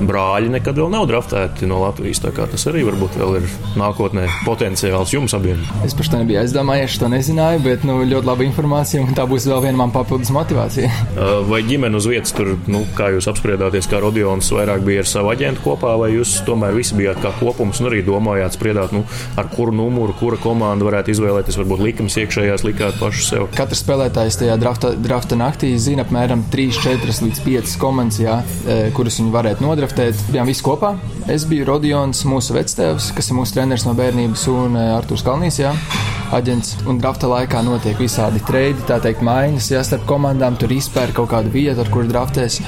brāļi 0.09 0.51
nekad 0.53 0.77
vēl 0.77 0.91
nav 0.93 1.07
draftēti 1.09 1.69
no 1.69 1.81
Latvijas. 1.83 2.21
Tas 2.21 2.67
arī 2.69 2.83
varbūt 2.87 3.17
vēl 3.19 3.39
ir 3.39 3.47
nākotnē 3.79 4.27
potenciāls 4.45 5.13
jums 5.13 5.35
abiem. 5.37 5.59
Es 5.85 5.95
par 5.97 6.09
to 6.11 6.21
nebiju 6.21 6.41
aizdomājies, 6.41 6.97
to 7.01 7.09
nezināju, 7.11 7.61
bet 7.65 7.85
nu, 7.87 7.99
ļoti 8.07 8.29
laba 8.29 8.45
informācija, 8.45 9.03
un 9.03 9.15
tā 9.17 9.25
būs 9.29 9.47
vēl 9.49 9.63
viena 9.65 9.81
man 9.81 9.93
papildus 9.95 10.31
motivācija. 10.35 10.91
Vai 11.51 11.61
ģimene 11.67 11.97
uz 11.97 12.07
vietas 12.09 12.35
tur, 12.35 12.53
nu, 12.71 12.83
kā 12.97 13.11
jūs 13.15 13.29
apspriedāties, 13.31 13.89
kā 13.91 14.01
Rodions 14.03 14.51
vairāk 14.55 14.85
bija 14.85 15.03
ar 15.05 15.09
savu 15.09 15.31
aģentu 15.33 15.63
kopā, 15.65 15.93
vai 15.99 16.11
jūs 16.13 16.37
tomēr 16.47 16.75
visi 16.75 16.97
bijāt 16.97 17.21
kā 17.23 17.33
kopums 17.39 17.81
un 17.81 17.89
arī 17.91 18.01
domājāt, 18.05 18.55
spriedāt, 18.57 18.93
nu, 18.95 19.03
ar 19.39 19.49
kuru 19.51 19.73
numuru, 19.75 20.15
kura 20.19 20.39
komanda 20.41 20.87
varētu 20.87 21.13
izvēlēties, 21.13 21.59
varbūt 21.61 21.83
likums 21.85 22.17
iekšējās 22.21 22.65
likāt 22.67 22.99
pašu 23.01 23.25
sev? 23.25 23.47
Katrs 23.57 23.83
spēlētājs 23.83 24.39
tajā 24.41 24.57
drafta, 24.61 24.93
drafta 24.97 25.37
naktī 25.39 25.73
zina 25.81 26.05
apmēram 26.05 26.45
3, 26.53 26.79
4 26.81 27.17
līdz 27.27 27.43
5 27.45 27.75
komandas, 27.81 28.21
jā, 28.21 28.39
kuras 28.97 29.19
viņi 29.21 29.33
varētu 29.33 29.65
nodraftēt. 29.91 30.31
Bijām 30.31 30.47
visi 30.47 30.63
kopā, 30.63 30.95
Es 31.29 31.45
biju 31.45 31.65
Rodions, 31.67 32.23
mūsu 32.25 32.55
vectēvs, 32.55 33.11
kas 33.15 33.29
ir 33.29 33.35
mūsu 33.37 33.53
treneris 33.53 33.85
no 33.85 33.93
bērnības, 33.93 34.47
un 34.49 34.75
eh, 34.75 34.87
Artūrs 34.95 35.23
Kalnīs, 35.23 35.59
jā, 35.61 35.71
aģents. 36.33 36.81
Un 36.89 36.97
drafta 36.99 37.29
laikā 37.29 37.61
notiek 37.63 37.99
visādi 38.01 38.41
treidi, 38.47 38.81
tā 38.89 38.97
teikt, 39.03 39.21
maiņas, 39.21 39.69
jā, 39.71 39.83
starp 39.85 40.07
komandām. 40.09 40.57
Tur 40.59 40.73
izpēr 40.73 41.13
kaut 41.15 41.29
kādu 41.31 41.53
vietu, 41.53 41.83
ar 41.83 41.91
kuru 41.93 42.09
draftēs. 42.09 42.59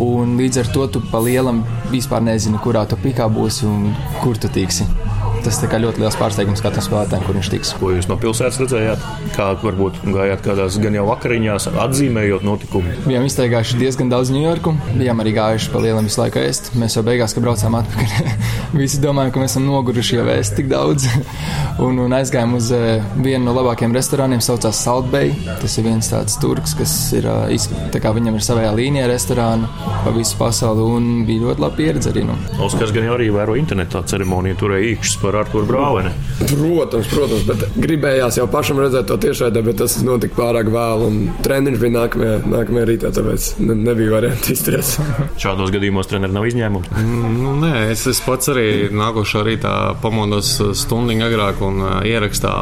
Un 0.00 0.38
līdz 0.38 0.62
ar 0.62 0.72
to 0.72 0.86
tu 0.86 1.02
pa 1.10 1.20
lielam 1.20 1.64
vispār 1.90 2.22
nezini, 2.24 2.62
kurā 2.62 2.86
tu 2.88 2.96
pikā 3.02 3.28
būsi 3.32 3.66
un 3.68 3.90
kur 4.22 4.38
tu 4.38 4.52
tiksi 4.52 5.05
tas 5.46 5.60
ir 5.62 5.74
ļoti 5.78 6.02
liels 6.02 6.16
pārsteigums 6.18 6.62
katram 6.64 6.82
spēlētājam, 6.82 7.22
kur 7.26 7.36
viņš 7.38 7.48
tiks. 7.52 7.72
Ko 7.78 7.92
jūs 7.94 8.08
no 8.10 8.16
pilsētas 8.18 8.58
redzējāt? 8.64 9.04
Kā 9.36 9.48
varbūt 9.62 10.00
gājāt 10.02 10.42
kādās 10.42 10.78
gan 10.82 10.96
jau 10.96 11.04
vakariņās, 11.06 11.68
atzīmējot 11.84 12.46
notikumu? 12.46 12.94
Bijām 13.06 13.26
izteigājuši 13.28 13.78
diezgan 13.78 14.10
daudz 14.10 14.32
Ņujorku, 14.34 14.74
bijām 14.96 15.22
arī 15.22 15.36
gājuši 15.36 15.70
pa 15.70 15.82
lielam 15.84 16.08
visu 16.08 16.18
laiku 16.22 16.40
ēst. 16.42 16.72
Mēs 16.80 16.96
jau 16.98 17.04
beigās, 17.06 17.36
kad 17.36 17.46
braucām 17.46 17.78
atpakaļ, 17.78 18.32
visi 18.80 18.98
domājām, 19.04 19.30
ka 19.34 19.44
mēs 19.44 19.54
esam 19.54 19.68
noguruši 19.68 20.18
jau 20.18 20.26
ēst 20.34 20.56
tik 20.58 20.70
daudz. 20.72 21.06
un, 21.86 22.00
un 22.02 22.16
aizgājām 22.18 22.56
uz 22.58 22.72
uh, 22.74 23.04
vienu 23.22 23.44
no 23.46 23.54
labākajiem 23.60 23.94
restorāniem, 23.94 24.42
saucās 24.42 24.82
Salt 24.82 25.12
Bay. 25.14 25.30
Tas 25.62 25.78
ir 25.78 25.86
viens 25.86 26.10
tāds 26.10 26.40
turks, 26.42 26.74
kas 26.78 26.96
ir, 27.16 27.30
uh, 27.30 27.70
tā 27.94 28.02
kā 28.02 28.10
viņam 28.16 28.40
ir 28.40 28.46
savējā 28.48 28.74
līnijā 28.80 29.06
restorāna 29.12 29.70
pa 30.02 30.14
visu 30.16 30.38
pasauli 30.40 30.82
un 30.82 31.08
bija 31.28 31.46
ļoti 31.46 31.62
laba 31.62 31.78
pieredze 31.78 32.10
arī. 32.10 32.26
Nu. 32.26 32.36
Oskars 32.66 32.94
gan 32.96 33.06
jau 33.06 33.14
arī 33.14 33.30
vēro 33.34 33.56
internetā 33.58 34.02
ceremoniju, 34.10 34.58
turēja 34.64 34.92
īkšķis 34.96 35.20
par 35.22 35.35
ar 35.36 35.44
Arturu 35.44 35.68
Brāveni. 35.68 36.12
Protams, 36.46 37.08
protams, 37.10 37.44
bet 37.48 37.64
gribējās 37.80 38.38
jau 38.40 38.46
pašam 38.50 38.80
redzēt 38.82 39.08
to 39.10 39.16
tiešraidē, 39.20 39.62
bet 39.66 39.80
tas 39.82 39.98
notika 40.04 40.36
pārāk 40.38 40.70
vēlu. 40.72 41.10
Treniņš 41.44 41.80
bija 41.82 41.94
nākamajā, 41.96 42.36
nākamajā 42.52 42.88
rītā, 42.90 43.12
tāpēc 43.16 43.48
ne, 43.62 43.76
nebija 43.86 44.14
variantu 44.16 44.52
izturēties. 44.54 44.96
Šādos 45.42 45.72
gadījumos 45.74 46.10
treneris 46.10 46.36
nav 46.36 46.48
izņēmums. 46.50 46.90
Mm, 46.92 47.36
nu, 47.42 47.54
nē, 47.62 47.72
es, 47.92 48.06
es 48.10 48.20
pats 48.24 48.52
arī 48.52 48.66
nākošā 48.94 49.44
rītā 49.46 49.74
pamodos 50.02 50.56
stundu 50.78 51.16
agrāk 51.26 51.60
un 51.64 51.80
ierakstā 52.06 52.52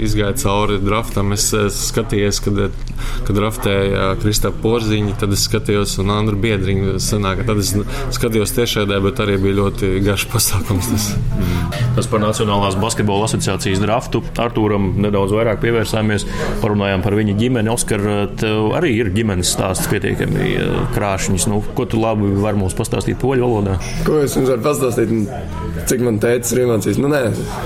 izgāju 0.00 0.38
cauri 0.40 0.78
draftam. 0.82 1.34
Es, 1.36 1.48
es 1.56 1.78
skatījos, 1.90 2.40
kad, 2.44 2.60
kad 3.26 3.36
draftēja 3.36 4.14
Kristapā 4.22 4.60
Porziņa, 4.64 5.16
tad 5.20 5.34
es 5.36 5.44
skatījos 5.48 5.96
un 6.02 6.12
Andru 6.14 6.38
Biedriņu. 6.40 6.98
Sanāk, 7.02 7.44
tad 7.48 7.62
es 7.62 7.72
skatījos 8.16 8.54
tiešraidē, 8.56 9.00
bet 9.04 9.22
arī 9.24 9.38
bija 9.42 9.60
ļoti 9.62 9.92
garš 10.04 10.26
pasākums. 10.32 10.90
Tas, 10.90 11.08
mm. 11.16 11.99
Tas 12.00 12.08
par 12.08 12.22
Nacionālās 12.22 12.78
basketbola 12.80 13.26
asociācijas 13.28 13.80
draftu 13.82 14.22
Artūram 14.40 14.94
nedaudz 15.04 15.34
vairāk 15.36 15.60
pievērsāmies. 15.60 16.24
Parunājām 16.62 17.04
par 17.04 17.16
viņa 17.18 17.34
ģimeni. 17.36 17.72
Oskar, 17.72 18.04
tev 18.40 18.72
arī 18.78 18.94
ir 19.02 19.10
ģimenes 19.12 19.50
stāsts 19.52 19.88
pietiekami 19.90 20.54
krāšņs. 20.94 21.48
Nu, 21.50 21.60
ko 21.76 21.84
tu 21.90 22.00
labi 22.00 22.32
vari 22.40 22.60
mums 22.60 22.76
pastāstīt 22.78 23.20
poļu 23.20 23.44
valodā? 23.44 23.76
Ko 24.06 24.22
es 24.24 24.36
jums 24.38 24.48
varu 24.48 24.64
pastāstīt? 24.64 25.12
Cik 25.90 26.02
man 26.04 26.18
teica, 26.22 26.48
ir 26.54 26.62
iemācījis, 26.64 26.98
nu 27.00 27.10
nē, 27.10 27.20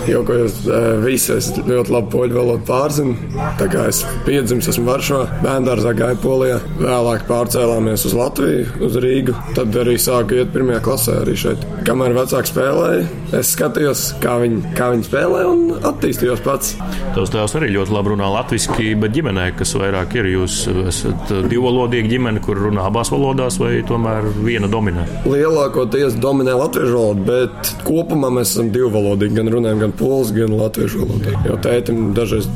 jau 0.09 0.21
ko 0.27 0.37
jūs 0.39 0.59
visi 1.03 1.33
esat 1.35 1.63
ļoti 1.69 1.95
labi 1.95 2.11
poļu 2.13 2.39
valodu 2.39 2.67
pārzinu. 2.69 3.15
Tā 3.59 3.69
kā 3.71 3.87
es 3.91 4.03
piedzimis, 4.27 4.69
esmu 4.71 4.87
Varšavā, 4.89 5.41
bērngārzā 5.45 5.95
gāju 5.99 6.21
Polijā, 6.23 6.59
vēlāk 6.81 7.27
pārcēlāmies 7.31 8.07
uz 8.09 8.17
Latviju, 8.19 8.67
uz 8.87 8.99
Rīgu. 9.03 9.35
Tad 9.59 9.79
arī 9.83 9.97
sāku 10.01 10.39
iet 10.41 10.53
pirmajā 10.55 10.83
klasē 10.85 11.19
arī 11.23 11.37
šeit. 11.39 11.67
Kamēr 11.87 12.15
vecāki 12.17 12.53
spēlēja, 12.53 13.09
es 13.41 13.53
skatījos, 13.57 14.07
kā 14.25 14.35
viņi, 14.41 14.73
kā 14.77 14.89
viņi 14.95 15.07
spēlē 15.07 15.43
un 15.49 15.63
attīstījos 15.91 16.43
pats. 16.45 16.75
Tavs 17.15 17.33
tēvs 17.35 17.57
arī 17.59 17.71
ļoti 17.75 17.95
labi 17.95 18.15
runā 18.15 18.31
latviešu, 18.39 18.77
bet 19.03 19.15
ģimenē, 19.17 19.47
kas 19.59 19.75
vairāk 19.79 20.17
ir, 20.19 20.31
jūs 20.33 20.59
esat 20.89 21.33
divvalodīga 21.51 22.11
ģimene, 22.15 22.43
kur 22.45 22.61
runā 22.67 22.87
abās 22.89 23.13
valodās, 23.15 23.59
vai 23.61 23.77
tomēr 23.87 24.29
viena 24.45 24.71
dominē? 24.71 25.07
Lielākoties 25.29 26.19
dominē 26.23 26.57
latviešu 26.59 26.95
valoda, 26.97 27.27
bet 27.29 27.75
kopumā 27.87 28.33
mēs 28.39 28.55
esam 28.55 28.73
divvalodīgi, 28.75 29.37
gan 29.41 29.53
runājam 29.55 29.87
gan 29.87 29.97
polis, 29.99 30.33
gan 30.37 30.57
latviešu 30.57 31.05
valodā. 31.05 31.37
Jo 31.49 31.59
tētim 31.65 32.13
dažreiz 32.17 32.49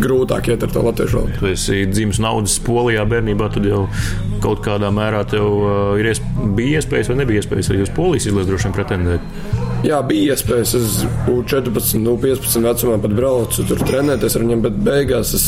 grūtāk 0.00 0.50
iet 0.52 0.64
ar 0.66 0.72
to 0.72 0.82
latviešu 0.84 1.20
valodu. 1.20 1.40
Tu 1.40 1.52
esi 1.52 1.84
dzimis 1.88 2.20
naudas 2.22 2.56
polijā 2.64 3.06
bērnībā, 3.08 3.48
tad 3.54 3.68
jau 3.68 3.86
kaut 4.44 4.60
kādā 4.64 4.90
mērā 4.94 5.22
tev 5.30 5.46
uh, 5.46 5.94
ir 6.00 6.10
ies, 6.12 6.20
bija 6.56 6.82
iespējas 6.82 7.10
vai 7.12 7.20
nebija 7.22 7.42
iespējas 7.42 7.72
arī 7.72 7.86
uz 7.86 7.92
polijas 7.96 8.28
izlases 8.28 8.50
droši 8.50 8.68
vien 8.68 8.76
pretendēt. 8.76 9.55
Jā, 9.86 10.00
bija 10.06 10.34
iespējas. 10.34 10.74
Es 10.74 10.94
14, 11.26 12.00
nu, 12.02 12.16
15 12.18 12.64
vecumā 12.66 13.00
pat 13.02 13.12
braucu 13.14 13.66
tur 13.68 13.82
trenēties 13.86 14.34
ar 14.34 14.42
viņiem, 14.42 14.64
bet 14.64 14.80
beigās 14.86 15.34
es 15.36 15.44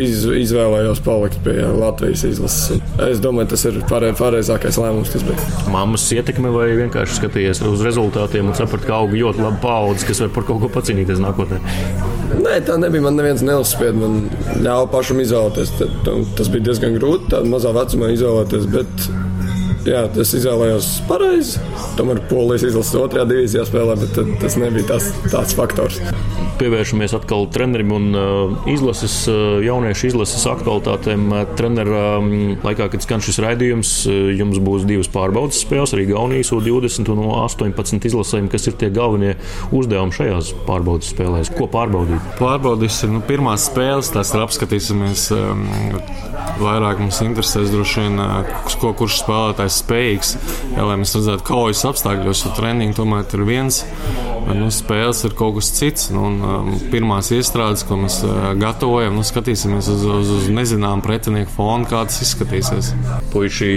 iz, 0.00 0.24
izvēlējos 0.26 1.00
palikt 1.06 1.38
pie 1.44 1.54
Latvijas 1.76 2.24
izlases. 2.26 2.82
Es 3.06 3.20
domāju, 3.22 3.52
tas 3.54 3.64
ir 3.68 3.78
pareizākais 3.86 4.78
lēmums, 4.80 5.12
kas 5.12 5.24
bija. 5.26 5.46
Māmas 5.72 6.06
ietekme 6.16 6.50
vai 6.54 6.68
vienkārši 6.80 7.20
skatījies 7.20 7.62
uz 7.70 7.84
rezultātiem 7.86 8.50
un 8.50 8.58
saprati, 8.58 8.88
ka 8.88 9.00
auga 9.00 9.18
ļoti 9.20 9.44
laba 9.44 9.60
paudze, 9.62 10.06
kas 10.08 10.24
var 10.24 10.34
par 10.34 10.48
kaut 10.50 10.64
ko 10.64 10.72
pacīnīties 10.76 11.22
nākotnē? 11.22 11.60
Nē, 12.42 12.58
tā 12.66 12.76
nebija. 12.80 13.04
Man 13.06 13.16
neviens 13.18 13.44
neuzspied. 13.46 13.96
Man 13.96 14.26
ļāva 14.64 14.90
pašam 14.92 15.22
izvēlēties. 15.22 15.72
Tas 16.36 16.50
bija 16.52 16.72
diezgan 16.72 16.98
grūti 16.98 17.30
tādā 17.32 17.48
mazā 17.50 17.72
vecumā 17.76 18.10
izvēlēties. 18.16 18.66
Bet 18.74 19.08
jā, 19.88 20.04
es 20.22 20.34
izvēlējos 20.40 20.90
pareizi. 21.10 21.62
Tomēr 21.98 22.22
polijas 22.30 22.66
izlases 22.70 22.98
otrajā 23.00 23.28
divīzijā 23.32 23.66
spēlē, 23.68 23.98
bet 24.02 24.20
tas 24.42 24.58
nebija 24.60 24.94
tas, 24.94 25.12
tāds 25.32 25.56
faktors 25.56 26.00
pievēršamies 26.60 27.14
atkal 27.16 27.46
trenerim 27.52 27.92
un 27.96 28.06
uh, 28.16 28.68
izlases, 28.70 29.14
uh, 29.30 29.58
jauniešu 29.64 30.10
izlases 30.10 30.46
aktualitātēm. 30.48 31.26
Uh, 31.30 31.44
trenera 31.58 32.04
um, 32.20 32.56
laikā, 32.64 32.88
kad 32.92 33.04
skan 33.04 33.24
šis 33.24 33.40
raidījums, 33.44 33.92
jums 34.36 34.60
būs 34.64 34.86
divas 34.88 35.10
pārbaudas 35.12 35.60
spēles, 35.64 35.92
arī 35.96 36.08
Gaunijas 36.10 36.52
U20 36.56 37.12
un 37.12 37.22
18 37.42 38.08
izlasēm, 38.10 38.50
kas 38.52 38.68
ir 38.70 38.78
tie 38.80 38.90
galvenie 38.94 39.34
uzdevumi 39.76 40.16
šajās 40.16 40.52
pārbaudas 40.68 41.12
spēlēs. 41.12 41.52
Ko 41.56 41.68
pārbaudīt? 41.72 42.36
Pārbaudīsim 42.40 43.16
nu, 43.18 43.24
pirmās 43.26 43.68
spēles, 43.70 44.12
tās 44.14 44.32
ir 44.34 44.46
apskatīsimies. 44.46 45.28
Um, 45.36 45.66
vairāk 46.60 47.00
mums 47.02 47.18
interesēs 47.24 47.72
droši 47.72 48.04
vien, 48.04 48.20
ko 48.80 48.92
kurš 48.96 49.20
spēlētājs 49.22 49.75
spējīgs. 49.82 50.32
Jā, 50.74 50.84
lai 50.86 50.96
mēs 51.00 51.14
redzētu, 51.16 51.44
kaujas 51.46 51.84
apstākļos, 51.88 52.44
jo 52.46 52.52
treniņi 52.56 52.96
tomēr 52.96 53.26
ir 53.36 53.44
viens, 53.48 53.82
nu, 54.54 54.68
spēles 54.72 55.22
ir 55.26 55.34
kaut 55.38 55.56
kas 55.58 55.70
cits. 55.76 56.08
Nu, 56.14 56.26
un, 56.28 56.36
um, 56.42 56.70
pirmās 56.92 57.30
iestrādes, 57.34 57.84
ko 57.86 57.98
mēs 58.00 58.20
uh, 58.26 58.52
gatavojam, 58.60 59.16
nu, 59.18 59.24
skatīsimies 59.26 59.90
uz, 59.92 60.04
uz, 60.06 60.32
uz 60.38 60.50
nezināmu 60.52 61.04
pretinieku 61.06 61.52
fonu, 61.56 61.88
kā 61.90 62.04
tas 62.08 62.20
izskatīsies. 62.24 62.92
Puiši, 63.32 63.72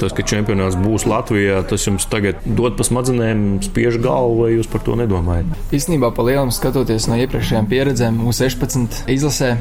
tas, 0.00 0.14
ka 0.16 0.24
čempionāts 0.26 0.78
būs 0.80 1.06
Latvijā, 1.10 1.60
tas 1.68 1.86
jums 1.86 2.08
tagad 2.10 2.40
dod 2.44 2.78
pa 2.78 2.86
smadzenēm, 2.86 3.44
spiež 3.64 4.00
galvu, 4.04 4.44
vai 4.44 4.54
jūs 4.56 4.70
par 4.70 4.84
to 4.86 4.96
nedomājat? 5.00 5.52
Īstenībā, 5.74 6.12
pa 6.16 6.26
lielam 6.26 6.52
skatoties 6.54 7.08
no 7.10 7.18
iepriekšējām 7.24 7.70
pieredzēm, 7.70 8.24
U16 8.28 9.04
izlasē 9.14 9.54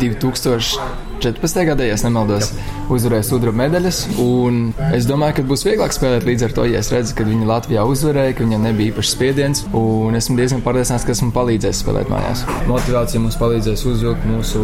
2000. 0.00 1.07
14. 1.18 1.64
gadā, 1.68 1.86
ja 1.88 1.96
nemaldos, 2.04 2.52
uzvarēja 2.92 3.26
sudraba 3.26 3.64
medaļas. 3.64 4.00
Es 4.96 5.06
domāju, 5.08 5.38
ka 5.38 5.44
būs 5.48 5.64
vieglāk 5.66 5.94
spēlēt 5.94 6.26
līdz 6.28 6.46
ar 6.46 6.54
to, 6.56 6.66
ja 6.70 6.82
es 6.82 6.90
redzu, 6.94 7.16
ka 7.18 7.26
viņi 7.26 7.48
Latvijā 7.48 7.84
uzvarēja, 7.88 8.36
ka 8.38 8.46
viņiem 8.46 8.66
nebija 8.68 8.92
īpašs 8.92 9.14
spiediens. 9.16 9.64
Esmu 10.18 10.38
diezgan 10.38 10.62
pārliecināts, 10.64 11.06
ka 11.06 11.14
tas 11.14 11.22
man 11.24 11.32
palīdzēs 11.36 11.82
spēlēt 11.82 12.12
mājās. 12.12 12.44
Motivācija 12.70 13.22
mums 13.22 13.38
palīdzēs 13.40 13.84
uzvilkt 13.90 14.26
mūsu 14.28 14.62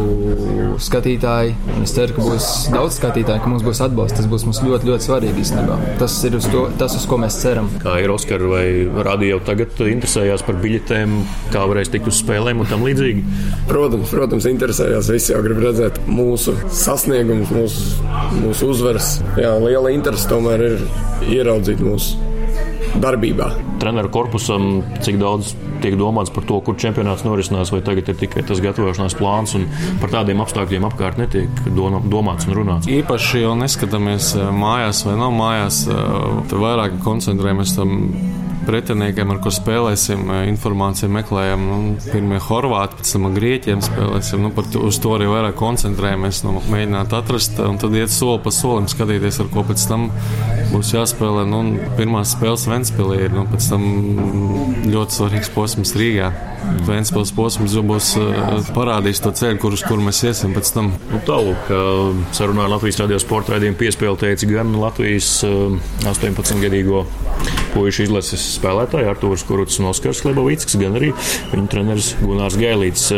skatītāji. 0.83 1.55
Es 1.83 1.95
ceru, 1.97 2.17
ka 2.17 2.27
būs 2.29 2.51
daudz 2.75 2.99
skatītāju, 3.01 3.43
ka 3.45 3.53
mums 3.53 3.67
būs 3.67 3.83
atbalsts. 3.85 4.19
Tas 4.19 4.31
būs 4.31 4.47
mums 4.49 4.63
ļoti, 4.65 4.91
ļoti 4.91 5.09
svarīgi 5.09 5.45
īstenībā. 5.45 5.79
Tas 6.01 6.17
ir 6.29 6.39
uz 6.39 6.49
to, 6.53 6.67
tas, 6.81 6.95
uz 6.99 7.07
ko 7.11 7.19
mēs 7.23 7.39
ceram. 7.43 7.71
Kā 7.83 7.97
ir 8.03 8.13
Oskar 8.15 8.43
vai 8.51 8.65
Rādio 9.07 9.35
jau 9.35 9.41
tagad 9.47 9.81
interesējās 9.89 10.45
par 10.47 10.59
biļetēm, 10.63 11.17
kā 11.55 11.65
varēs 11.71 11.91
tikt 11.93 12.11
uz 12.11 12.21
spēlēm 12.23 12.63
un 12.63 12.71
tam 12.71 12.85
līdzīgi? 12.87 13.25
Protams, 13.71 14.11
protams, 14.13 14.49
interesējās. 14.51 15.11
Visi 15.15 15.33
jau 15.35 15.41
grib 15.45 15.63
redzēt 15.65 16.03
mūsu 16.11 16.44
mūsu 16.45 16.69
sasniegumus, 16.77 17.51
mūsu, 17.55 18.07
mūsu 18.43 18.69
uzvaras. 18.75 19.19
Jā, 19.41 19.55
liela 19.63 19.93
interese 19.95 20.29
tomēr 20.29 20.65
ir 20.67 20.83
ieraudzīt 21.33 21.81
mūsu 21.81 22.21
darbībā. 23.01 23.49
Treneru 23.83 24.11
korpusam, 24.13 24.83
cik 25.03 25.17
daudz 25.23 25.55
tiek 25.83 25.97
domāts 25.99 26.33
par 26.33 26.45
to, 26.49 26.61
kur 26.65 26.77
čempionāts 26.81 27.25
norisinās, 27.25 27.73
vai 27.73 27.81
tagad 27.85 28.13
ir 28.13 28.19
tikai 28.21 28.45
tas 28.47 28.61
gatavošanās 28.63 29.17
plāns, 29.19 29.57
un 29.57 29.67
par 30.03 30.13
tādiem 30.13 30.45
apstākļiem 30.45 30.87
apkārt 30.89 31.19
netiek 31.21 31.65
domāts 31.75 32.49
un 32.49 32.57
runāts. 32.61 32.93
Īpaši 32.93 33.45
jau 33.47 33.57
neskatāmies 33.59 34.35
eh, 34.37 34.47
mājās 34.53 35.03
vai 35.09 35.17
nav 35.21 35.35
mājās, 35.35 35.85
eh, 35.89 35.99
tad 36.53 36.61
vairāk 36.61 37.01
koncentrējamies 37.05 37.77
tam 37.79 37.99
pretiniekiem, 38.69 39.31
ar 39.31 39.41
kuriem 39.43 39.57
spēlēsim, 39.59 40.23
eh, 40.31 40.49
informāciju 40.53 41.11
meklējam. 41.15 41.67
Nu, 41.71 41.79
pirmie 42.05 42.41
horvāti, 42.43 42.99
pēc 43.01 43.13
tam 43.13 43.29
grieķiem 43.35 43.83
spēlēsim. 43.85 44.41
Nu, 44.45 44.51
to, 44.51 44.85
uz 44.89 44.99
to 44.99 45.15
arī 45.17 45.29
vairāk 45.31 45.59
koncentrējamies, 45.61 46.45
nu, 46.45 46.61
mēģināt 46.73 47.13
atrast, 47.17 47.59
un 47.61 47.79
tad 47.79 47.95
iet 47.95 48.11
soli 48.11 48.41
pa 48.45 48.51
solim, 48.51 48.89
skatīties, 48.91 49.41
ar 49.41 49.51
ko 49.53 49.65
pēc 49.67 49.89
tam 49.89 50.11
būs 50.73 50.95
jāspēlē. 50.97 51.47
Nu, 51.49 51.63
pirmās 51.99 52.35
spēles 52.37 52.67
Ventspēlī 52.71 53.21
ir 53.29 53.37
nu, 53.37 53.47
tam 53.69 53.85
ļoti 54.91 55.19
svarīgs 55.19 55.53
posms 55.55 55.95
Rīgā. 55.99 56.33
Ventspils 56.87 57.33
posms 57.37 57.75
būs 57.77 58.15
uh, 58.17 58.71
parādījis 58.77 59.21
to 59.25 59.35
ceļu, 59.37 59.59
kur, 59.61 59.77
kur 59.89 60.01
mēs 60.01 60.23
iesim 60.25 60.55
pēc 60.57 60.73
tam. 60.77 60.95
Nu, 61.13 61.21
Tālāk, 61.25 61.69
sarunā 62.37 62.69
Latvijas 62.73 63.03
radio 63.03 63.21
sporta 63.21 63.55
raidījuma 63.55 63.81
piespēle 63.81 64.21
teica 64.21 64.49
gan 64.49 64.73
Latvijas 64.81 65.37
uh, 65.47 65.77
18-gadīgo 66.09 67.05
puikas 67.75 68.01
izlases 68.05 68.45
spēlētāji 68.57 69.09
Artūrs 69.11 69.45
Kuruts 69.49 69.81
un 69.81 69.91
Oskars 69.91 70.23
Lebovicks, 70.27 70.77
gan 70.81 70.97
arī 70.99 71.11
viņa 71.53 71.67
treneris 71.73 72.13
Gunārs 72.23 72.59
Gailīts. 72.61 73.09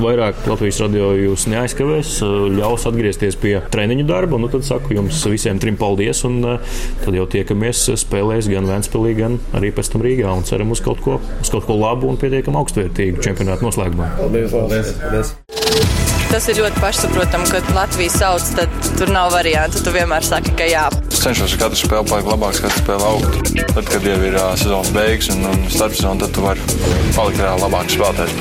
Vairāk 0.00 0.46
Latvijas 0.48 0.80
radio 0.80 1.10
jūs 1.18 1.44
neaizkavēs, 1.52 2.14
ļaus 2.56 2.86
atgriezties 2.88 3.36
pie 3.42 3.58
treniņu 3.74 4.06
darba. 4.08 4.40
Nu, 4.40 4.48
tad 4.52 4.64
saku 4.66 4.96
jums 4.96 5.20
visiem 5.28 5.60
trim 5.62 5.76
paldies, 5.80 6.22
un 6.28 6.40
tad 7.04 7.18
jau 7.18 7.26
tiekamies 7.36 7.84
spēlēs 8.00 8.48
gan 8.52 8.70
Vēnspilī, 8.70 9.16
gan 9.18 9.36
arī 9.58 9.72
pēc 9.74 9.92
tam 9.92 10.06
Rīgā 10.06 10.32
un 10.32 10.46
ceram 10.48 10.72
uz 10.72 10.80
kaut 10.84 11.02
ko, 11.04 11.18
uz 11.42 11.52
kaut 11.52 11.68
ko 11.68 11.76
labu 11.76 12.08
un 12.08 12.20
pietiekami 12.20 12.62
augstvērtīgu 12.62 13.24
čempionātu 13.26 13.68
noslēgumā. 13.68 14.14
Paldies! 14.22 14.56
paldies. 14.56 14.96
paldies. 15.02 16.01
Tas 16.32 16.46
ir 16.48 16.56
ļoti 16.62 16.80
pašsaprotami, 16.80 17.44
ka 17.52 17.58
Latvijas 17.76 18.14
sauc, 18.16 18.46
tad 18.56 18.72
tur 18.96 19.10
nav 19.12 19.34
variantu. 19.34 19.82
Tu 19.84 19.92
vienmēr 19.92 20.24
saki, 20.24 20.54
ka 20.56 20.64
jā. 20.64 20.88
Es 21.12 21.20
cenšos 21.20 21.58
katru 21.60 21.76
spēli 21.76 22.08
palikt 22.08 22.32
labāks, 22.32 22.64
katru 22.64 22.80
spēli 22.86 23.04
augt. 23.10 23.52
Tad, 23.60 23.84
kad 23.84 24.00
jau 24.08 24.16
ir 24.16 24.40
uh, 24.40 24.56
sezonas 24.56 24.88
beigas 24.96 25.28
un, 25.36 25.44
un 25.50 25.68
starpsezona, 25.68 26.24
tad 26.24 26.32
tu 26.32 26.40
vari 26.46 26.64
palikt 27.12 27.44
vēl 27.44 27.60
labāks 27.66 27.92
spēlētājs. 27.98 28.32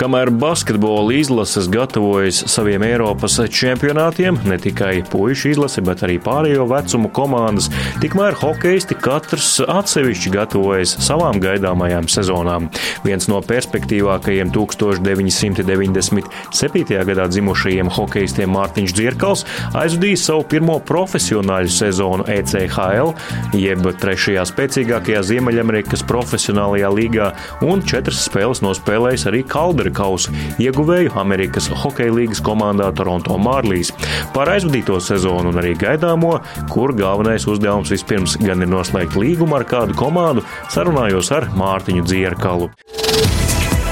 Kamēr 0.00 0.30
basketbola 0.32 1.12
izlases 1.12 1.66
gatavojas 1.68 2.38
saviem 2.48 2.80
Eiropas 2.86 3.34
čempionātiem, 3.52 4.38
ne 4.48 4.56
tikai 4.56 5.02
puišu 5.04 5.50
izlase, 5.50 5.82
bet 5.84 6.00
arī 6.06 6.16
pārējo 6.24 6.64
vecumu 6.70 7.10
komandas, 7.12 7.68
tikmēr 8.00 8.32
hokeisti 8.40 8.96
katrs 8.96 9.60
atsevišķi 9.60 10.32
gatavojas 10.32 10.96
savām 11.04 11.36
gaidāmajām 11.42 12.08
sezonām. 12.08 12.70
Viens 13.04 13.28
no 13.28 13.42
perspektīvākajiem 13.44 14.48
1997. 14.54 17.04
gadā 17.10 17.28
dzimušajiem 17.34 17.88
hokeistiem 17.98 18.50
Mārtiņš 18.56 18.96
Dzirkals 18.96 19.44
aizvadīja 19.82 20.22
savu 20.24 20.42
pirmo 20.48 20.78
profesionāļu 20.80 21.68
sezonu 21.76 22.24
ECHL, 22.38 23.12
jeb 23.52 23.84
trešajā 24.00 24.48
spēcīgākajā 24.48 25.20
Ziemeļamerikas 25.34 26.08
profesionālajā 26.08 26.88
līgā, 26.96 27.36
un 27.68 27.84
četras 27.84 28.24
spēles 28.30 28.64
nospēlējis 28.64 29.28
arī 29.28 29.44
Kaldera 29.44 29.89
Oscara 29.90 30.06
kausa 30.10 30.32
ieguvēju 30.60 31.12
Amerikas 31.18 31.68
Hokeja 31.82 32.12
līgas 32.14 32.40
komandā 32.42 32.90
Toronto 32.94 33.36
Marlīs. 33.38 33.92
Par 34.34 34.48
aizvadīto 34.48 35.00
sezonu 35.00 35.50
un 35.50 35.58
arī 35.60 35.74
gaidāmo, 35.78 36.40
kur 36.70 36.94
galvenais 36.94 37.46
uzdevums 37.46 37.90
vispirms 37.90 38.38
gan 38.40 38.62
ir 38.62 38.70
noslēgt 38.70 39.16
līgumu 39.16 39.56
ar 39.56 39.64
kādu 39.64 39.94
komandu, 39.94 40.44
sarunājos 40.70 41.30
ar 41.32 41.50
Mārtiņu 41.56 42.06
Dzierkalu 42.06 42.70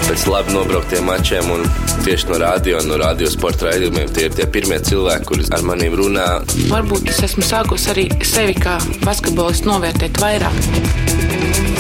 pēc 0.08 0.22
labi 0.24 0.54
nobrauktiem 0.54 1.04
mačiem 1.04 1.50
un 1.52 1.66
tieši 2.00 2.30
no 2.30 2.38
radio, 2.40 2.78
no 2.88 2.96
radio 2.96 3.28
sporta 3.28 3.66
raidījumiem. 3.68 4.08
Tie 4.16 4.24
ir 4.24 4.32
tie 4.38 4.46
pirmie 4.48 4.78
cilvēki, 4.80 5.28
kurus 5.28 5.52
ar 5.52 5.66
maniem 5.68 5.98
runā. 6.00 6.28
Varbūt 6.72 7.12
es 7.12 7.20
esmu 7.28 7.44
sākus 7.44 7.90
arī 7.92 8.06
sevi 8.24 8.56
kā 8.56 8.78
basketbolistu 9.04 9.68
novērtēt 9.68 10.22
vairāk. 10.24 11.76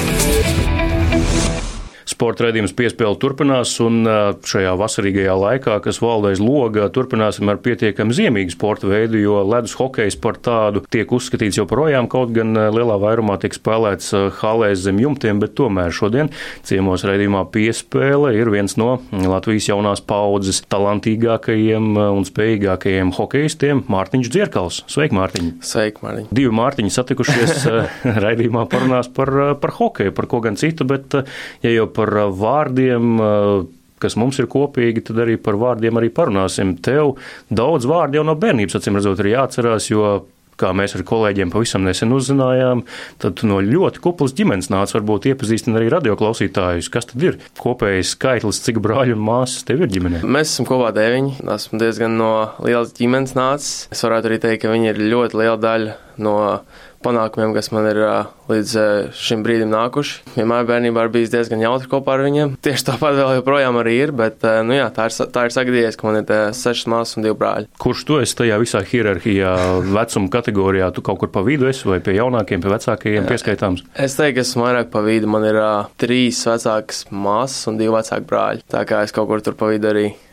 Sporta 2.18 2.48
raidījums 2.48 2.72
piespēle 2.74 3.14
turpinās, 3.22 3.76
un 3.78 4.00
šajā 4.42 4.72
vasarīgajā 4.80 5.34
laikā, 5.38 5.76
kas 5.84 6.00
valda 6.02 6.32
aiz 6.32 6.40
loga, 6.42 6.88
turpināsim 6.90 7.46
ar 7.46 7.60
pietiekami 7.62 8.16
ziemīgu 8.16 8.50
sporta 8.56 8.88
veidu, 8.90 9.20
jo 9.22 9.36
ledus 9.46 9.76
hokejs 9.78 10.16
par 10.18 10.40
tādu 10.42 10.82
tiek 10.90 11.14
uzskatīts 11.14 11.60
joprojām, 11.60 12.08
kaut 12.10 12.32
gan 12.34 12.58
lielā 12.74 12.96
vairumā 12.98 13.36
tiek 13.38 13.54
spēlēts 13.54 14.10
halēs 14.40 14.82
zem 14.82 14.98
jumtiem, 14.98 15.38
bet 15.38 15.54
tomēr 15.60 15.94
šodien 15.94 16.32
ciemos 16.66 17.04
raidījumā 17.06 17.44
piespēle 17.54 18.34
ir 18.34 18.50
viens 18.50 18.74
no 18.82 18.96
Latvijas 19.14 19.70
jaunās 19.70 20.02
paudzes 20.02 20.64
talantīgākajiem 20.74 22.02
un 22.02 22.26
spējīgākajiem 22.26 23.14
hokejistiem- 23.14 23.84
Mārtiņš 23.94 24.32
Dzierkals. 24.34 24.80
Sveiki, 24.90 25.14
Mārtiņ! 25.20 25.54
Sveiki, 25.62 26.02
Mārtiņ! 26.02 26.26
Divi 26.34 26.50
Mārtiņi 26.50 26.92
satikušies 26.98 27.70
raidījumā 28.26 28.66
parunās 28.74 29.06
par, 29.06 29.54
par 29.62 29.76
hokeju, 29.78 30.18
par 30.18 30.26
ko 30.34 30.42
gan 30.42 30.58
citu, 30.58 30.82
bet 30.82 31.20
ja 31.62 31.76
jau 31.78 31.86
par 31.86 32.07
par 32.08 32.32
vārdiem 32.32 33.20
kas 33.98 34.16
mums 34.18 34.38
ir 34.38 34.48
kopīgi, 34.50 35.04
tad 35.08 35.20
arī 35.24 35.36
par 35.42 35.58
vārdiem 35.58 35.98
arī 35.98 36.10
parunāsim. 36.14 36.76
Tev 36.82 37.16
daudz 37.50 37.88
vārdu 37.90 38.20
jau 38.20 38.26
no 38.26 38.36
bērnības, 38.38 38.78
acīm 38.78 38.98
redzot, 38.98 39.22
ir 39.24 39.32
jāatcerās, 39.34 39.88
jo 39.90 40.18
kā 40.58 40.72
mēs 40.74 40.96
ar 40.98 41.04
kolēģiem 41.06 41.52
pavisam 41.52 41.84
nesen 41.86 42.10
uzzinājām, 42.14 42.82
tad 43.22 43.44
no 43.46 43.60
ļoti 43.62 44.02
kuplas 44.02 44.34
ģimenes 44.38 44.70
nāca 44.74 44.96
varbūt 44.96 45.28
iepazīstināt 45.30 45.78
arī 45.78 45.92
radioklausītājus. 45.94 46.90
Kas 46.94 47.06
tad 47.12 47.22
ir 47.22 47.38
kopējais 47.62 48.14
skaitlis, 48.16 48.58
cik 48.64 48.80
brāļu 48.82 49.14
un 49.14 49.22
māsas 49.28 49.66
tev 49.68 49.84
ir 49.84 49.92
ģimenē? 49.94 50.24
Mēs 50.26 50.54
esam 50.54 50.66
kopā 50.68 50.90
deviņi. 50.96 51.38
Esmu 51.54 51.78
diezgan 51.82 52.18
no 52.18 52.32
lielas 52.64 52.90
ģimenes 52.98 53.38
nācis. 53.38 53.86
Es 53.94 54.02
varētu 54.06 54.32
arī 54.32 54.42
teikt, 54.42 54.64
ka 54.64 54.74
viņi 54.74 54.92
ir 54.92 55.02
ļoti 55.14 55.42
liela 55.42 55.58
daļa 55.62 55.96
no 56.26 56.36
panākumiem, 57.04 57.54
kas 57.56 57.70
man 57.74 57.88
ir 57.90 58.00
līdz 58.48 58.74
šim 59.16 59.42
brīdim 59.44 59.70
nākuši. 59.72 60.34
Vienmēr 60.36 60.66
bērnībā 60.68 61.04
ir 61.06 61.12
bijis 61.14 61.32
diezgan 61.32 61.62
jautri 61.62 61.90
kopā 61.90 62.16
ar 62.16 62.24
viņiem. 62.26 62.54
Tieši 62.64 62.86
tāpat 62.90 63.16
vēl 63.18 63.38
joprojām 63.38 63.78
arī 63.80 63.96
ir, 64.02 64.12
bet 64.16 64.44
nu 64.66 64.76
jā, 64.76 64.88
tā 64.94 65.08
ir, 65.10 65.16
tā 65.34 65.46
ir 65.48 65.54
sagadījies, 65.54 65.98
ka 65.98 66.08
man 66.08 66.20
ir 66.22 66.32
sešas 66.56 66.88
māsas 66.90 67.18
un 67.18 67.26
divi 67.26 67.36
brāļi. 67.38 67.68
Kurš 67.82 68.04
tu 68.08 68.20
esi 68.22 68.38
tajā 68.40 68.60
visā 68.62 68.82
hierarhijā, 68.84 69.54
vecuma 69.88 70.32
kategorijā? 70.38 70.92
Tu 70.96 71.04
kaut 71.06 71.20
kur 71.22 71.32
pa 71.34 71.44
vidu 71.46 71.68
esi 71.70 71.88
vai 71.88 72.00
pie 72.04 72.16
jaunākiem, 72.18 72.62
pie 72.64 72.72
vecākajiem 72.74 73.28
pieskaitāms? 73.28 73.84
Es 73.94 74.16
teiktu, 74.18 74.38
ka 74.40 74.46
esmu 74.46 74.66
vairāk 74.66 74.92
pa 74.94 75.04
vidu. 75.06 75.30
Man 75.30 75.44
ir 75.48 75.60
trīs 76.00 76.40
vecākas 76.48 77.04
māsas 77.12 77.68
un 77.70 77.80
divi 77.80 77.92
vecāki 77.94 78.28
brāļi. 78.28 78.64
Tā 78.70 78.86
kā 78.88 79.04
es 79.06 79.14
kaut 79.14 79.30
kur 79.30 79.44
tur 79.44 79.58
pa 79.58 79.70
vidu 79.72 79.92
arī 79.92 80.06
esmu. 80.08 80.27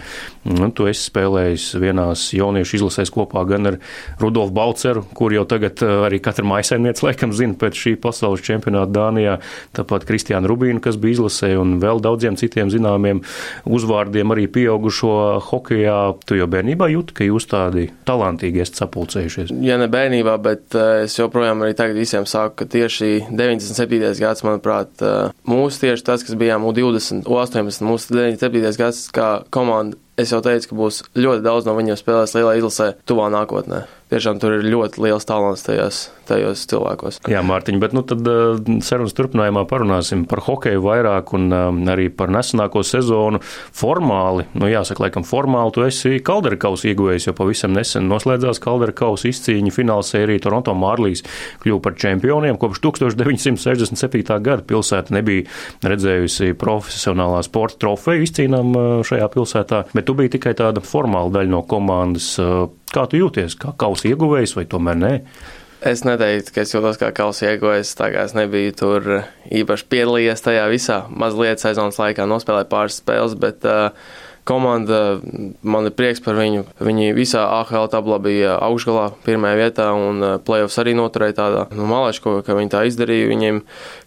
Nu, 0.48 0.72
tu 0.72 0.88
esi 0.88 1.04
spēlējis 1.10 1.76
vienās 1.84 2.34
jauniešu 2.38 2.76
izlasēs 2.80 3.12
kopā 3.14 3.42
gan 3.50 3.64
ar 3.74 3.78
Rudolfu 4.22 4.54
Balceru, 4.56 5.02
kur 5.18 5.30
jau 5.36 5.46
tagad 5.50 5.76
arī 5.84 6.20
katra 6.24 6.46
maisaimniece 6.48 7.04
laikam 7.04 7.32
zina 7.36 7.56
pēc 7.60 7.74
šī 7.84 7.92
pasaules 8.04 8.46
čempionāta 8.46 8.92
Dānijā, 8.96 9.34
tāpat 9.76 10.02
Kristiānu 10.08 10.48
Rubīnu, 10.48 10.80
kas 10.84 10.96
bija 11.02 11.14
izlasē, 11.20 11.50
un 11.60 11.68
vēl 11.84 11.98
daudziem 12.04 12.36
citiem 12.40 12.68
zināmiem 12.72 13.20
uzvārdiem 13.68 13.97
uzvārdiem 13.98 14.34
arī 14.34 14.46
pieaugušo 14.52 15.42
hokejā. 15.50 15.98
Tu 16.28 16.38
jau 16.38 16.48
bērnībā 16.48 16.90
jūti, 16.92 17.16
ka 17.18 17.28
jūs 17.28 17.48
tādi 17.50 17.88
talantīgi 18.06 18.62
esat 18.62 18.84
sapulcējušies. 18.84 19.54
Ja 19.66 19.78
ne 19.78 19.88
bērnībā, 19.92 20.38
bet 20.42 20.76
uh, 20.78 21.04
es 21.06 21.18
joprojām 21.18 21.64
arī 21.66 21.76
tagad 21.78 21.98
visiem 21.98 22.28
saku, 22.30 22.62
ka 22.62 22.70
tieši 22.70 23.28
97. 23.32 24.14
gads, 24.22 24.44
manuprāt, 24.46 24.94
uh, 25.02 25.34
mūsu 25.48 25.88
tieši 25.88 26.06
tas, 26.06 26.26
kas 26.26 26.38
bijām 26.38 26.68
U20, 26.68 27.26
U18, 27.26 27.86
mūsu 27.88 28.14
97. 28.14 28.78
gads 28.78 29.08
kā 29.16 29.32
komanda 29.50 29.98
es 30.18 30.34
jau 30.34 30.42
teicu, 30.44 30.72
ka 30.72 30.80
būs 30.80 31.04
ļoti 31.18 31.46
daudz 31.46 31.70
no 31.70 31.78
viņiem 31.78 32.00
spēlēs 32.00 32.34
lielā 32.38 32.58
izlasē 32.58 32.96
tuvā 33.08 33.30
nākotnē. 33.34 33.86
Tiešām 34.08 34.38
tur 34.40 34.54
ir 34.56 34.62
ļoti 34.64 35.02
liels 35.04 35.26
talants 35.28 35.66
tajos, 35.66 35.98
tajos 36.30 36.62
cilvēkos. 36.72 37.18
Jā, 37.28 37.42
Mārtiņ, 37.44 37.80
bet 37.82 37.92
nu 37.92 38.06
tad 38.08 38.24
uh, 38.32 38.56
sarunas 38.88 39.12
turpinājumā 39.18 39.66
parunāsim 39.68 40.22
par 40.32 40.40
hokeju 40.46 40.80
vairāk 40.86 41.34
un 41.36 41.52
um, 41.52 41.82
arī 41.92 42.06
par 42.16 42.32
nesenāko 42.32 42.86
sezonu. 42.88 43.42
Formāli, 43.76 44.46
nu 44.56 44.70
jāsaka, 44.72 45.04
laikam 45.04 45.26
formāli 45.28 45.76
tu 45.76 45.84
esi 45.84 46.22
Kaldera 46.24 46.56
kausa 46.56 46.88
ieguvējis, 46.88 47.28
jo 47.28 47.34
pavisam 47.36 47.76
nesen 47.76 48.08
noslēdzās 48.08 48.64
Kaldera 48.64 48.96
kausa 48.96 49.28
izcīņa 49.28 49.76
fināla 49.76 50.08
sērija 50.08 50.46
Toronto 50.46 50.72
Marlīs 50.72 51.26
kļuva 51.66 51.84
par 51.90 52.00
čempioniem. 52.00 52.56
Kopš 52.64 52.80
1967. 52.88 54.24
gada 54.40 54.64
pilsēta 54.72 55.18
nebija 55.20 55.44
redzējusi 55.84 56.56
profesionālā 56.56 57.44
sporta 57.44 57.84
trofeju 57.84 58.24
izcīnām 58.24 58.72
šajā 59.12 59.28
pilsētā, 59.36 59.84
bet 59.92 60.07
tu 60.08 60.16
biji 60.18 60.38
tikai 60.38 60.56
tāda 60.58 60.84
formāla 60.84 61.34
daļa 61.36 61.52
no 61.52 61.62
komandas. 61.68 62.34
Kā 62.94 63.06
tu 63.12 63.20
jūties, 63.20 63.58
kā 63.60 63.74
kausa 63.80 64.10
ieguvējs 64.12 64.56
vai 64.58 64.68
tomēr 64.72 65.02
nē? 65.04 65.14
Es 65.88 66.02
neteiktu, 66.02 66.56
ka 66.56 66.64
es 66.66 66.72
jūtos 66.74 66.98
kā 66.98 67.12
kausa 67.14 67.52
ieguvējs, 67.52 67.92
tā 68.00 68.10
kā 68.10 68.24
es 68.26 68.34
nebiju 68.34 68.74
tur 68.80 69.10
īpaši 69.54 69.86
piedalījies 69.92 70.42
tajā 70.48 70.64
visā. 70.72 71.04
Mazliet 71.14 71.62
sezonas 71.62 72.00
laikā 72.02 72.26
nospēlēju 72.26 72.70
pāris 72.72 72.98
spēles, 73.04 73.36
bet 73.38 73.68
uh, 73.70 73.92
komanda, 74.48 75.20
man 75.62 75.90
ir 75.90 75.96
prieks 75.98 76.22
par 76.24 76.38
viņu. 76.40 76.66
Viņi 76.84 77.12
visā 77.18 77.44
AHL 77.60 77.90
tablā 77.92 78.20
bija 78.24 78.56
augšgalā, 78.64 79.10
pirmajā 79.26 79.60
vietā, 79.60 79.88
un 79.96 80.24
uh, 80.24 80.36
playoffs 80.44 80.80
arī 80.82 80.96
noturēja 80.98 81.38
tādā 81.42 81.66
nu, 81.76 81.88
malečko, 81.90 82.40
ka 82.48 82.56
viņi 82.58 82.74
tā 82.74 82.84
izdarīja. 82.90 83.30
Viņiem 83.32 83.62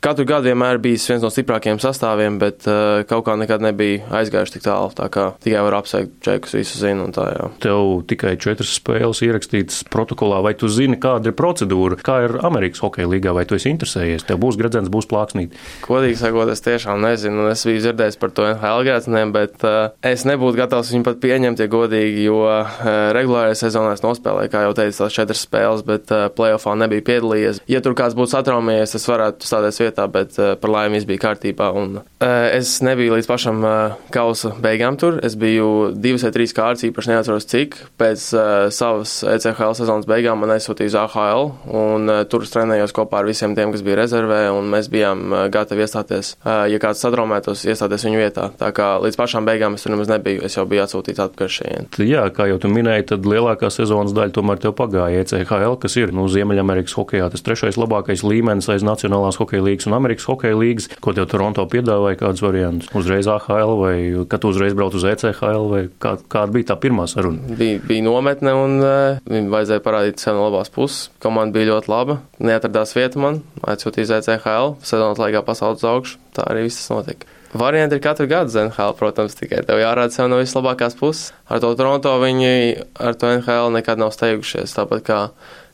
katru 0.04 0.26
gadu 0.28 0.50
vienmēr 0.50 0.80
bijis 0.82 1.06
viens 1.10 1.24
no 1.24 1.30
stiprākajiem 1.32 1.80
sastāviem, 1.82 2.40
bet 2.40 2.68
uh, 2.70 3.02
kaut 3.10 3.26
kā 3.28 3.36
nekad 3.40 3.64
nebija 3.64 4.06
aizgājuši 4.20 4.56
tik 4.56 4.66
tālu. 4.66 4.92
Tā 4.96 5.10
kā 5.12 5.26
tikai 5.44 5.64
var 5.66 5.80
apsveikt 5.80 6.16
čekus, 6.24 6.56
visu 6.56 6.80
zinu. 6.80 7.10
Tā, 7.14 7.26
jā. 7.36 7.50
Tev 7.62 8.04
tikai 8.10 8.36
četras 8.40 8.72
spēles 8.78 9.22
ierakstītas 9.26 9.82
protokolā, 9.92 10.40
vai 10.44 10.54
tu 10.58 10.70
zini, 10.72 10.98
kāda 11.00 11.30
ir 11.30 11.36
procedūra, 11.38 12.00
kā 12.04 12.20
ir 12.26 12.38
Amerikas 12.46 12.82
Hokeja 12.84 13.10
līgā, 13.10 13.34
vai 13.36 13.46
tu 13.48 13.58
esi 13.58 13.72
interesējies? 13.72 14.26
Tev 14.28 14.40
būs 14.42 14.58
gredzens, 14.60 14.90
būs 14.92 15.08
plāksnīt. 15.10 15.56
Godīgi 15.86 16.20
sakot, 16.20 16.50
es 16.52 16.64
tiešām 16.64 17.02
nezinu. 17.04 17.48
Es 17.52 17.64
biju 17.68 17.84
dzirdējis 17.84 18.18
par 18.20 18.34
to 18.36 18.46
NHL 18.54 18.86
gredzeniem, 18.86 19.34
bet 19.34 19.66
uh, 19.66 19.92
es 20.06 20.24
nebūtu 20.30 20.58
gatavs 20.60 20.92
viņu 20.94 21.06
pat 21.06 21.20
pieņemt, 21.22 21.60
ja 21.60 21.70
godīgi, 21.70 22.24
jo 22.28 22.40
uh, 22.46 22.80
regulārajā 23.16 23.58
sezonā 23.64 23.94
es 23.96 24.04
nospēlēju, 24.04 24.52
kā 24.52 24.64
jau 24.66 24.74
teicu, 24.78 24.96
tās 25.02 25.16
četras 25.16 25.44
spēles, 25.46 25.84
bet 25.86 26.10
uh, 26.14 26.28
playoffā 26.34 26.76
nebija 26.78 27.04
piedalījies. 27.10 27.62
Ja 27.70 27.82
tur 27.84 27.96
kāds 27.98 28.16
būtu 28.18 28.32
satraumējies, 28.34 28.96
es 28.98 29.08
varētu 29.10 29.48
stāties 29.48 29.80
vietā, 29.82 30.06
bet 30.12 30.38
uh, 30.38 30.54
par 30.60 30.74
laimi 30.74 30.98
viss 30.98 31.08
bija 31.08 31.24
kārtībā. 31.26 31.70
Un, 31.80 32.00
es 32.20 32.72
nebiju 32.84 33.16
līdz 33.16 33.28
pašam 33.28 33.62
kausa 34.12 34.52
beigām 34.62 34.98
tur. 35.00 35.18
Es 35.24 35.36
biju 35.40 35.90
divas 35.96 36.24
vai 36.26 36.32
trīs 36.34 36.54
kārtas, 36.56 36.84
īpaši 36.88 37.12
neatceros 37.12 37.48
cik. 37.50 37.76
Pēc 38.00 38.24
savas 38.74 39.14
ECHL 39.26 39.76
sezonas 39.78 40.08
beigām 40.10 40.42
man 40.42 40.54
aizsūtīja 40.54 40.92
uz 40.92 40.96
AHL, 41.00 41.50
un 41.80 42.12
tur 42.30 42.44
trenējos 42.46 42.94
kopā 42.96 43.22
ar 43.22 43.30
visiem 43.30 43.54
tiem, 43.58 43.72
kas 43.74 43.84
bija 43.86 44.00
rezervē, 44.02 44.42
un 44.54 44.68
mēs 44.72 44.90
bijām 44.92 45.32
gatavi 45.52 45.86
iestāties, 45.86 46.34
ja 46.44 46.82
kāds 46.82 47.02
satraumētos, 47.04 47.64
iestāties 47.70 48.06
viņu 48.08 48.20
vietā. 48.20 48.50
Tā 48.60 48.70
kā 48.76 48.92
līdz 49.02 49.18
pašām 49.20 49.48
beigām 49.48 49.78
es 49.78 49.86
tur 49.86 49.94
nemaz 49.94 50.10
nebiju 50.10 50.19
nebiju. 50.20 50.44
Es 50.44 50.56
jau 50.56 50.66
biju 50.68 50.84
atsūtīts 50.84 51.22
atpakaļ 51.24 51.50
šeit. 51.50 51.98
Jā, 52.04 52.26
kā 52.34 52.46
jau 52.50 52.58
tu 52.62 52.70
minēji, 52.72 53.08
tad 53.14 53.26
lielākā 53.28 53.70
sezonas 53.72 54.14
daļa 54.16 54.34
tomēr 54.36 54.60
tev 54.62 54.74
pagāja 54.78 55.24
ECHL, 55.24 55.76
kas 55.80 55.96
ir 56.00 56.14
nu, 56.16 56.26
Ziemeļamerikas 56.30 56.94
hokeja 56.98 57.30
tas 57.32 57.44
trešais 57.46 57.78
labākais 57.80 58.24
līmenis 58.26 58.68
aiz 58.72 58.84
Nacionālās 58.86 59.40
hokeja 59.40 59.64
līgas 59.64 59.88
un 59.88 59.96
Amerikas 59.98 60.28
hokeja 60.30 60.58
līgas. 60.58 60.90
Ko 61.00 61.14
tev 61.16 61.28
Toronto 61.30 61.64
piedāvāja, 61.70 62.20
kādas 62.20 62.44
variantus? 62.44 62.90
Uzreiz 62.96 63.28
AHL 63.30 63.74
vai 63.80 63.96
kad 64.30 64.44
uzreiz 64.48 64.76
brauc 64.76 64.96
uz 64.98 65.06
ECHL 65.08 65.68
vai 65.70 65.82
kā, 66.02 66.16
kāda 66.30 66.54
bija 66.56 66.72
tā 66.72 66.78
pirmā 66.80 67.06
saruna? 67.10 67.56
Bija, 67.58 67.80
bija 67.86 68.06
nometne 68.06 68.54
un 68.56 68.78
uh, 68.84 69.18
vajadzēja 69.26 69.84
parādīt 69.84 70.22
sev 70.22 70.38
no 70.38 70.48
labās 70.48 70.72
puses. 70.74 71.08
Komanda 71.22 71.56
bija 71.56 71.72
ļoti 71.72 71.92
laba, 71.92 72.20
neatradās 72.42 72.94
vieta 72.96 73.20
man, 73.22 73.42
aizsūtīja 73.66 74.20
ECHL, 74.20 74.76
sezonas 74.86 75.20
laikā 75.22 75.44
pasaules 75.46 75.86
augšu. 75.86 76.18
Tā 76.36 76.46
arī 76.50 76.68
viss 76.68 76.90
notika. 76.92 77.39
Varianti 77.50 77.96
ir 77.98 78.02
katru 78.04 78.28
gadu 78.30 78.52
NHL, 78.54 78.92
protams, 78.98 79.34
tikai 79.34 79.64
tev 79.66 79.80
jārāda 79.82 80.14
sev 80.14 80.28
no 80.30 80.38
vislabākās 80.38 80.94
puses. 80.98 81.32
Ar 81.50 81.58
to 81.62 81.72
Toronto 81.74 82.12
viņi 82.22 82.52
ar 82.94 83.16
to 83.18 83.32
NHL 83.40 83.72
nekad 83.74 83.98
nav 83.98 84.12
steigušies. 84.14 84.76
Tāpat 84.76 85.02
kā 85.06 85.18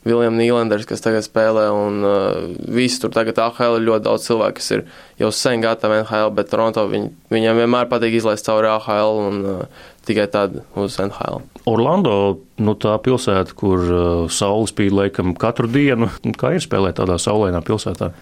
Viljams 0.07 0.39
Nīlenders, 0.39 0.87
kas 0.89 1.03
tagad 1.03 1.25
spēlē, 1.25 1.67
un 1.73 1.99
uh, 2.07 2.47
visi 2.73 3.01
tur 3.03 3.11
tagad 3.13 3.37
AHL 3.43 3.77
ir 3.77 3.85
ļoti 3.89 4.05
daudz 4.07 4.25
cilvēku, 4.25 4.57
kas 4.57 4.71
ir 4.73 4.83
jau 5.21 5.29
sen 5.35 5.61
gatavi 5.61 5.99
NHL, 6.01 6.33
bet 6.37 6.49
Toronto 6.49 6.87
viņ, 6.89 7.07
viņiem 7.33 7.61
vienmēr 7.61 7.91
patīk 7.91 8.17
izlaist 8.17 8.47
cauri 8.47 8.71
AHL 8.71 9.21
un 9.27 9.39
uh, 9.43 9.85
tikai 10.07 10.25
tad 10.33 10.61
uz 10.79 10.97
NHL. 11.03 11.43
Orlando, 11.69 12.39
nu 12.63 12.73
tā 12.79 12.95
pilsēta, 13.03 13.53
kur 13.57 13.85
uh, 13.85 14.25
saule 14.31 14.65
spīd 14.71 14.95
laikam 14.95 15.35
katru 15.37 15.69
dienu, 15.69 16.09
kā 16.39 16.55
ir 16.55 16.65
spēlēt 16.65 17.01
tādā 17.01 17.19
saulainā 17.21 17.61
pilsētā? 17.67 18.13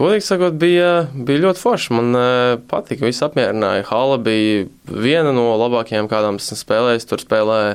Godīgi 0.00 0.24
sakot, 0.24 0.54
bija, 0.56 1.10
bija 1.12 1.42
ļoti 1.42 1.60
forši. 1.60 1.90
Man 1.92 2.14
uh, 2.16 2.54
patika, 2.70 3.04
viss 3.04 3.20
apmierināja. 3.26 3.84
Hala 3.90 4.16
bija 4.24 4.62
viena 4.88 5.34
no 5.36 5.50
labākajām, 5.60 6.08
kādām 6.08 6.38
esmu 6.40 6.56
spēlējis. 6.56 7.04
Tur 7.10 7.20
spēlēja 7.20 7.74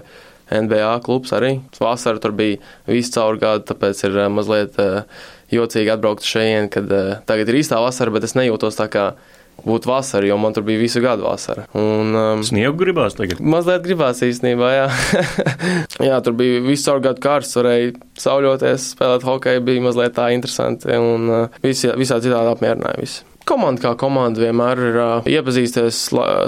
NBA 0.63 0.89
klubs 1.05 1.35
arī. 1.37 1.59
Vasarā 1.77 2.21
tur 2.23 2.33
bija 2.37 2.57
viss 2.89 3.13
caur 3.13 3.37
gadu, 3.41 3.67
tāpēc 3.69 4.01
ir 4.09 4.17
uh, 4.23 4.31
mazliet 4.33 4.79
uh, 4.81 5.03
jocīgi 5.53 5.93
atbraukt 5.93 6.25
šeit, 6.25 6.71
kad 6.73 6.89
tagad 7.29 7.53
ir 7.53 7.59
īstā 7.61 7.77
vasara, 7.83 8.13
bet 8.15 8.25
es 8.25 8.33
nejūtos 8.33 8.81
tā 8.81 8.89
kā 8.89 9.05
būtu 9.65 9.89
vasara, 9.89 10.27
jo 10.29 10.37
man 10.41 10.55
tur 10.55 10.65
bija 10.67 10.81
visu 10.81 11.01
gadu 11.03 11.27
vasara. 11.27 11.65
Un, 11.77 12.11
um, 12.15 12.43
Sniegu 12.45 12.75
gribās 12.79 13.17
tagad? 13.17 13.41
Mazliet 13.41 13.85
gribās 13.85 14.21
īstenībā, 14.25 14.71
jā. 14.75 14.87
jā, 16.09 16.19
tur 16.25 16.35
bija 16.39 16.63
visu 16.65 16.89
caur 16.89 17.03
gadu 17.05 17.23
karsts, 17.23 17.57
varēja 17.59 17.93
sauļoties, 18.21 18.89
spēlēt 18.95 19.27
hokeju, 19.27 19.65
bija 19.69 19.85
mazliet 19.87 20.17
tā 20.17 20.31
interesanti 20.35 20.91
un 20.99 21.31
uh, 21.31 21.63
visi, 21.65 21.91
visā 21.97 22.19
citādi 22.23 22.53
apmierināja 22.53 23.01
visi. 23.01 23.23
Komanda 23.45 23.83
kā 23.83 23.91
komanda 23.99 24.41
vienmēr 24.41 24.79
ir 24.87 24.95
uh, 24.97 25.27
iepazīsties, 25.29 25.99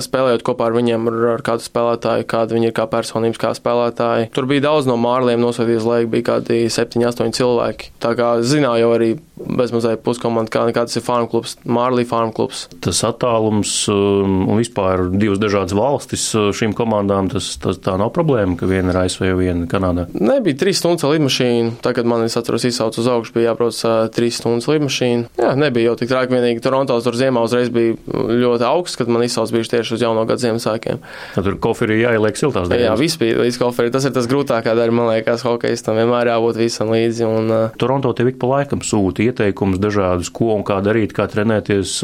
spēlējot 0.02 0.44
kopā 0.48 0.72
ar 0.72 0.78
viņiem, 0.78 1.10
ar, 1.12 1.18
ar 1.36 1.44
kādu 1.46 1.66
spēlētāju, 1.68 2.26
kāda 2.30 2.58
viņi 2.58 2.72
ir 2.72 2.76
kā 2.78 2.88
personības, 2.90 3.38
kā 3.42 3.52
spēlētāji. 3.54 4.32
Tur 4.34 4.50
bija 4.50 4.66
daudz 4.66 4.90
no 4.90 4.98
mārliem 4.98 5.42
nosūtīts, 5.44 5.86
lai 5.86 6.02
bija 6.10 6.32
kādi 6.32 6.64
7, 6.74 7.06
8 7.12 7.38
cilvēki. 7.38 7.92
Tā 8.02 8.16
kā 8.18 8.32
zināju 8.42 8.94
arī 8.96 9.12
bezmazliet 9.38 10.02
puskomanda, 10.06 10.50
kā 10.50 10.64
kāds 10.74 10.98
ir 10.98 11.06
farm 11.06 11.28
klubs, 11.30 11.56
Mārlī 11.68 12.08
farm 12.10 12.32
klubs. 12.34 12.66
Tas 12.82 13.04
attālums 13.06 13.74
um, 13.92 14.48
un 14.50 14.58
vispār 14.58 15.08
divas 15.14 15.38
dažādas 15.42 15.76
valstis 15.78 16.26
uh, 16.34 16.50
šīm 16.56 16.74
komandām, 16.78 17.30
tas, 17.30 17.52
tas 17.62 17.78
tā 17.84 17.94
nav 18.02 18.10
problēma, 18.16 18.58
ka 18.58 18.70
viena 18.70 18.94
ir 18.94 19.02
ASV, 19.04 19.28
viena 19.38 19.70
Kanādā. 19.70 20.08
Nebija 20.18 20.58
trīs 20.64 20.82
stundas 20.82 21.06
lidmašīna. 21.06 21.78
Tagad 21.86 22.10
man, 22.10 22.26
es 22.26 22.38
atceros, 22.40 22.66
izsauc 22.68 22.98
uz 22.98 23.10
augšu, 23.12 23.36
bija 23.38 23.52
jābrauc 23.52 23.84
trīs 24.16 24.42
stundas 24.42 24.70
lidmašīna. 24.72 25.30
Jā, 25.38 25.54
nebija 25.60 25.92
jau 25.92 25.98
tik 26.02 26.12
traki 26.12 26.34
vienīgi 26.34 26.64
Toronto 26.66 26.87
Torontos 26.88 27.04
tur 27.04 27.18
ziemā 27.20 27.42
uzreiz 27.44 27.70
bija 27.74 27.96
ļoti 28.08 28.66
augsts, 28.68 28.98
kad 29.00 29.10
man 29.12 29.26
izsauc 29.26 29.52
bija 29.52 29.68
tieši 29.76 29.96
uz 29.98 30.04
jauno 30.06 30.24
gadu 30.28 30.44
Ziemassvētkiem. 30.44 31.02
Tur 31.36 31.58
koferi 31.64 32.00
jāieliek 32.00 32.40
siltās 32.40 32.70
dienās. 32.70 32.86
Jā, 32.86 32.94
viss 33.00 33.20
bija 33.20 33.42
līdz 33.44 33.60
koferi. 33.60 33.92
Tas 33.94 34.08
ir 34.08 34.14
tas 34.16 34.30
grūtākā 34.32 34.76
daļa, 34.78 34.96
man 34.96 35.12
liekas, 35.12 35.44
hokeistam 35.48 36.00
vienmēr 36.00 36.32
jābūt 36.32 36.62
visam 36.62 36.94
līdzi. 36.94 37.28
Un, 37.28 37.52
uh... 37.52 37.76
Toronto 37.82 38.14
tev 38.18 38.32
ik 38.32 38.40
pa 38.42 38.52
laikam 38.54 38.84
sūta 38.86 39.26
ieteikumus 39.26 39.82
dažādus, 39.84 40.32
ko 40.32 40.54
un 40.56 40.64
kā 40.68 40.80
darīt, 40.86 41.16
kā 41.18 41.28
trenēties, 41.32 42.00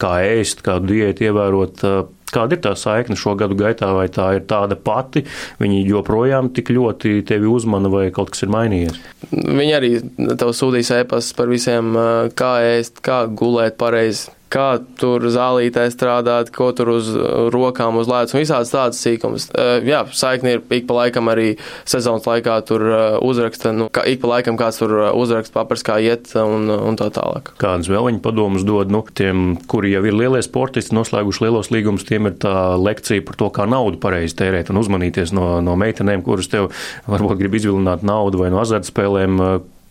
kā 0.00 0.14
ēst, 0.30 0.62
kādu 0.66 0.94
diētu 0.94 1.30
ievērot. 1.30 1.86
Kāda 2.34 2.56
ir 2.56 2.62
tā 2.64 2.74
saikne 2.78 3.18
šo 3.18 3.36
gadu 3.38 3.58
gaitā, 3.58 3.90
vai 3.96 4.08
tā 4.12 4.30
ir 4.38 4.46
tāda 4.50 4.78
pati? 4.78 5.24
Viņi 5.60 5.84
joprojām 5.88 6.52
tik 6.56 6.72
ļoti 6.74 7.20
tevi 7.28 7.50
uzmana, 7.50 7.90
vai 7.92 8.08
kaut 8.14 8.34
kas 8.34 8.46
ir 8.46 8.52
mainījies? 8.54 9.00
Viņi 9.30 9.72
arī 9.76 9.94
tev 10.40 10.54
sūtīs 10.56 10.92
ēpastus 11.00 11.36
par 11.38 11.50
visiem, 11.52 11.94
kā 12.38 12.52
ēst, 12.76 13.02
kā 13.04 13.24
gulēt 13.28 13.78
pareizi 13.80 14.30
kā 14.50 14.66
tur 15.00 15.24
zālītē 15.30 15.86
strādāt, 15.92 16.50
ko 16.54 16.70
tur 16.76 16.92
uz 16.96 17.10
rokām 17.54 18.00
uzlēts 18.00 18.34
un 18.34 18.42
visādas 18.42 18.72
tādas 18.72 19.00
sīkumas. 19.02 19.48
Jā, 19.86 20.02
saikni 20.16 20.56
ir 20.56 20.64
ik 20.80 20.88
pa 20.88 20.98
laikam 21.02 21.30
arī 21.32 21.52
sezonas 21.88 22.26
laikā 22.26 22.58
tur 22.68 22.84
uzraksta, 23.26 23.72
nu, 23.76 23.88
kā 23.94 24.04
ik 24.10 24.22
pa 24.22 24.34
laikam 24.34 24.58
kāds 24.60 24.80
tur 24.82 24.96
uzraksta 25.14 25.54
papers, 25.54 25.84
kā 25.86 26.00
iet 26.02 26.32
un, 26.40 26.68
un 26.70 26.98
tā 26.98 27.10
tālāk. 27.14 27.54
Kādas 27.62 27.90
vēl 27.90 28.10
viņa 28.10 28.22
padomus 28.24 28.66
dod, 28.66 28.92
nu, 28.92 29.04
tiem, 29.14 29.54
kuri 29.70 29.94
jau 29.94 30.04
ir 30.06 30.18
lielie 30.18 30.42
sportisti, 30.44 30.96
noslēguši 30.98 31.46
lielos 31.46 31.72
līgumus, 31.74 32.06
tiem 32.08 32.30
ir 32.30 32.38
tā 32.42 32.54
lekcija 32.80 33.26
par 33.26 33.38
to, 33.40 33.50
kā 33.54 33.68
naudu 33.70 34.00
pareizi 34.02 34.38
tērēt 34.42 34.72
un 34.72 34.82
uzmanīties 34.82 35.34
no, 35.36 35.52
no 35.64 35.76
meitenēm, 35.80 36.24
kuras 36.26 36.50
tev 36.50 36.72
varbūt 37.10 37.38
grib 37.40 37.60
izvilināt 37.60 38.06
naudu 38.06 38.42
vai 38.42 38.50
no 38.52 38.62
azartspēlēm 38.64 39.38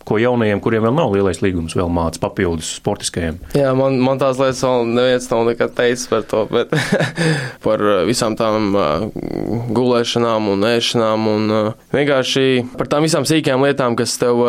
ko 0.08 0.18
jaunajiem, 0.20 0.60
kuriem 0.62 0.84
vēl 0.86 0.94
nav 0.96 1.12
lielais 1.14 1.40
līgums, 1.44 1.76
vēl 1.76 1.90
mācās 1.92 2.20
papildus 2.22 2.72
sportiskajiem. 2.78 3.38
Jā, 3.56 3.72
man, 3.78 3.98
man 4.02 4.20
tās 4.20 4.40
lietas 4.40 4.62
vēl 4.64 4.88
neviens 4.94 5.28
nav 5.32 5.44
nekad 5.50 5.74
teicis 5.76 6.08
par 6.10 6.24
to, 6.30 6.44
bet 6.50 6.72
par 7.66 7.84
uh, 7.84 8.00
visām 8.08 8.36
tām 8.38 8.72
uh, 8.72 9.04
gulēšanām 9.76 10.50
un 10.54 10.66
ēšanām 10.70 11.28
un 11.34 11.54
uh, 11.54 11.70
vienkārši 11.94 12.46
par 12.80 12.90
tām 12.90 13.06
visām 13.06 13.28
sīkajām 13.28 13.66
lietām, 13.66 13.98
kas 13.98 14.16
tev, 14.20 14.40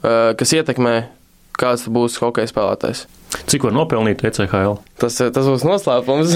kas 0.00 0.52
ietekmē, 0.56 0.94
kāds 1.60 1.86
būs 1.92 2.18
hokeja 2.22 2.50
spēlētājs. 2.50 3.04
Cik 3.50 3.66
var 3.66 3.74
nopelnīt 3.76 4.22
ECHL? 4.26 4.78
Tas, 4.98 5.18
tas 5.20 5.46
būs 5.46 5.64
noslēpums, 5.66 6.34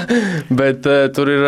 bet 0.60 0.88
tur 1.16 1.30
ir 1.32 1.46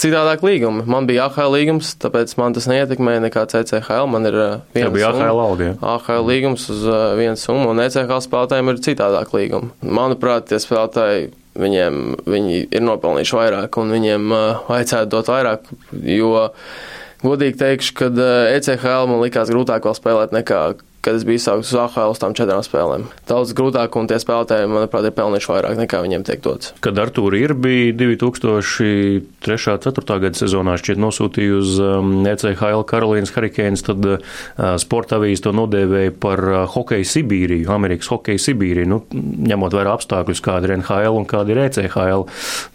citādāk 0.00 0.42
līgumi. 0.44 0.84
Man 0.90 1.06
bija 1.08 1.28
AHL 1.28 1.54
līgums, 1.54 1.94
tāpēc 2.02 2.34
man 2.40 2.56
tas 2.56 2.66
neietekmēja 2.70 3.22
nekā 3.26 3.44
CCHL. 3.52 4.08
Man 4.10 4.28
ir 4.28 4.38
uh, 4.38 4.54
viens 4.74 4.92
bija 4.94 5.12
AHL 5.12 5.42
alga. 5.42 5.72
AHL 5.80 6.26
līgums 6.28 6.68
uz 6.72 6.84
uh, 6.88 7.12
vienu 7.18 7.38
summu, 7.40 7.70
un 7.72 7.82
ECHL 7.84 8.22
spēlētājiem 8.24 8.72
ir 8.72 8.82
citādāk 8.88 9.34
līgumi. 9.36 9.72
Manuprāt, 9.82 10.50
tie 10.50 10.60
spēlētāji. 10.62 11.32
Viņiem 11.52 11.96
viņi 12.32 12.62
ir 12.72 12.80
nopelnījuši 12.80 13.34
vairāk, 13.36 13.76
un 13.76 13.90
viņiem 13.92 14.30
uh, 14.32 14.62
vajadzētu 14.70 15.10
dot 15.12 15.28
vairāk. 15.28 15.66
Jo, 16.08 16.46
godīgi 17.20 17.58
teikšu, 17.60 17.96
ka 17.98 18.08
ECHL 18.54 19.10
man 19.10 19.20
likās 19.20 19.52
grūtāk 19.52 19.84
vēl 19.84 19.98
spēlēt 19.98 20.32
nekā 20.32 20.62
kad 21.02 21.18
es 21.18 21.24
biju 21.26 21.42
sācis 21.42 21.72
uz 21.74 21.78
AHL 21.82 22.12
uz 22.14 22.20
tām 22.22 22.34
četrām 22.38 22.62
spēlēm. 22.62 23.08
Daudz 23.26 23.52
grūtāk, 23.58 23.96
un 23.98 24.08
tie 24.10 24.20
spēlētāji, 24.22 24.68
manuprāt, 24.70 25.08
ir 25.08 25.14
pelnījuši 25.16 25.50
vairāk 25.50 25.80
nekā 25.80 25.98
viņiem 26.04 26.24
tiek 26.28 26.42
dots. 26.44 26.70
Kad 26.84 27.00
Artur 27.02 27.34
ir 27.34 27.56
bija 27.58 27.94
2003. 27.98 29.30
4. 29.42 30.18
gada 30.22 30.38
sezonā 30.38 30.76
šķiet 30.78 31.00
nosūtīja 31.02 31.56
uz 31.58 31.74
um, 31.82 32.12
ECHL 32.28 32.84
Karolīnas 32.86 33.34
Hurricanes, 33.34 33.82
tad 33.86 34.06
uh, 34.06 34.20
sporta 34.78 35.18
avīze 35.18 35.42
to 35.48 35.54
nodēvēja 35.56 36.14
par 36.22 36.42
uh, 36.46 36.60
hokeju 36.70 37.08
Sibīriju, 37.10 37.66
Amerikas 37.74 38.10
hokeju 38.12 38.42
Sibīriju, 38.42 38.90
nu, 38.92 39.00
ņemot 39.50 39.74
vērā 39.74 39.96
apstākļus, 39.98 40.42
kāda 40.44 40.70
ir 40.70 40.76
NHL 40.78 41.18
un 41.18 41.26
kāda 41.28 41.54
ir 41.54 41.62
ECHL. 41.66 42.26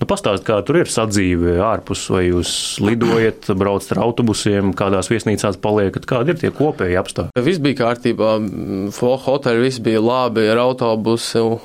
Nu, 0.01 0.09
pastāst, 0.09 0.43
kā 0.47 0.59
tur 0.67 0.81
ir 0.81 0.91
sadzīve 0.91 1.57
ārpus, 1.63 2.03
vai 2.11 2.25
jūs 2.27 2.51
lidojat, 2.83 3.53
braucat 3.55 3.95
ar 3.95 4.03
autobusiem, 4.09 4.75
kādās 4.77 5.11
viesnīcās 5.13 5.61
paliekat, 5.63 6.09
kādi 6.09 6.35
ir 6.35 6.41
tie 6.43 6.51
kopēji 6.55 6.99
apstākļi? 6.99 7.45
Viss 7.47 7.63
bija 7.63 7.81
kārtībā 7.85 8.16
kārtībā. 8.17 9.19
Hoteļi 9.25 9.61
viss 9.61 9.79
bija 9.79 10.01
labi 10.01 10.47
ar 10.49 10.57
autobusu. 10.57 11.59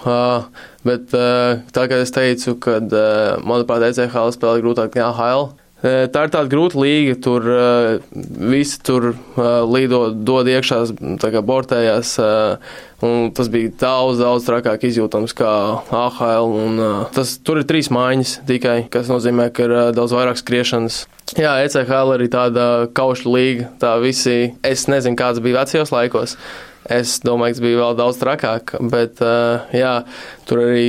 Bet 0.85 1.11
tā 1.11 1.87
kā 1.89 2.03
es 2.03 2.11
teicu, 2.11 2.59
ka 2.59 2.81
manuprāt, 3.45 3.83
ECHL 3.91 4.33
spēlē 4.33 4.63
grūtāk 4.63 4.95
nekā 4.95 5.11
AHL. 5.13 5.51
Tā 5.83 6.21
ir 6.27 6.31
tāda 6.31 6.47
grūta 6.47 6.79
līga, 6.79 7.17
tur 7.19 7.47
visi 8.15 8.79
tur 8.87 9.09
lido, 9.67 10.05
dod 10.15 10.47
iekšā, 10.47 10.79
kā 11.19 11.43
bortējās, 11.43 12.13
tas 13.35 13.51
bija 13.51 13.73
daudz, 13.81 14.23
daudz 14.23 14.47
trakāk 14.47 14.87
izjūtams 14.87 15.35
kā 15.35 15.51
AHL, 15.91 16.55
un 16.69 16.79
tas 17.17 17.35
tur 17.43 17.65
ir 17.65 17.67
trīs 17.67 17.91
mājiņas 17.91 18.37
tikai, 18.47 18.77
kas 18.95 19.11
nozīmē, 19.11 19.49
ka 19.51 19.67
ir 19.67 19.77
daudz 19.99 20.15
vairāk 20.15 20.39
skriešanas. 20.39 21.03
Jā, 21.35 21.57
ECHL 21.67 22.15
arī 22.15 22.31
tāda 22.31 22.69
kaušu 22.95 23.35
līga, 23.35 23.73
tā 23.83 23.97
visi, 24.03 24.53
es 24.63 24.87
nezinu, 24.87 25.19
kāds 25.19 25.43
bija 25.43 25.65
vecajos 25.65 25.91
laikos. 25.91 26.39
Es 26.93 27.21
domāju, 27.23 27.55
ka 27.55 27.59
tas 27.59 27.63
bija 27.63 27.79
vēl 27.79 27.99
daudz 27.99 28.23
trakāk, 28.23 28.73
bet 28.91 29.19
jā, 29.75 29.93
tur 30.47 30.63
arī 30.65 30.89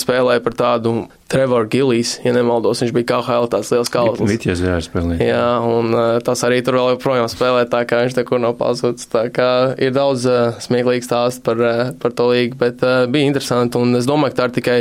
spēlēja 0.00 0.44
par 0.44 0.56
tādu 0.56 0.94
Trevor 1.34 1.66
Gilijs, 1.66 2.20
ja 2.22 2.30
nemaldos, 2.30 2.78
viņš 2.78 2.92
bija 2.94 3.08
KHL 3.08 3.48
tāds 3.50 3.72
liels 3.74 3.88
kautlis. 3.90 4.30
Vitjas 4.30 4.60
jāspēlē. 4.62 5.16
Jā, 5.18 5.58
un 5.66 5.90
uh, 5.90 6.02
tas 6.22 6.44
arī 6.46 6.60
tur 6.62 6.78
vēl 6.78 6.92
joprojām 6.92 7.26
spēlē, 7.32 7.64
tā 7.72 7.80
kā 7.90 8.04
viņš 8.04 8.14
nekur 8.20 8.38
nav 8.38 8.54
pazudis. 8.60 9.08
Tā 9.10 9.24
kā 9.34 9.48
ir 9.82 9.90
daudz 9.96 10.28
uh, 10.30 10.54
smieklīgu 10.62 11.02
stāstu 11.02 11.42
par, 11.48 11.58
uh, 11.58 11.90
par 11.98 12.14
to 12.14 12.28
līgu, 12.30 12.54
bet 12.60 12.84
uh, 12.86 13.08
bija 13.10 13.26
interesanti, 13.26 13.82
un 13.82 13.98
es 13.98 14.06
domāju, 14.06 14.36
ka 14.36 14.44
tā 14.44 14.46
ir 14.46 14.54
tikai 14.60 14.78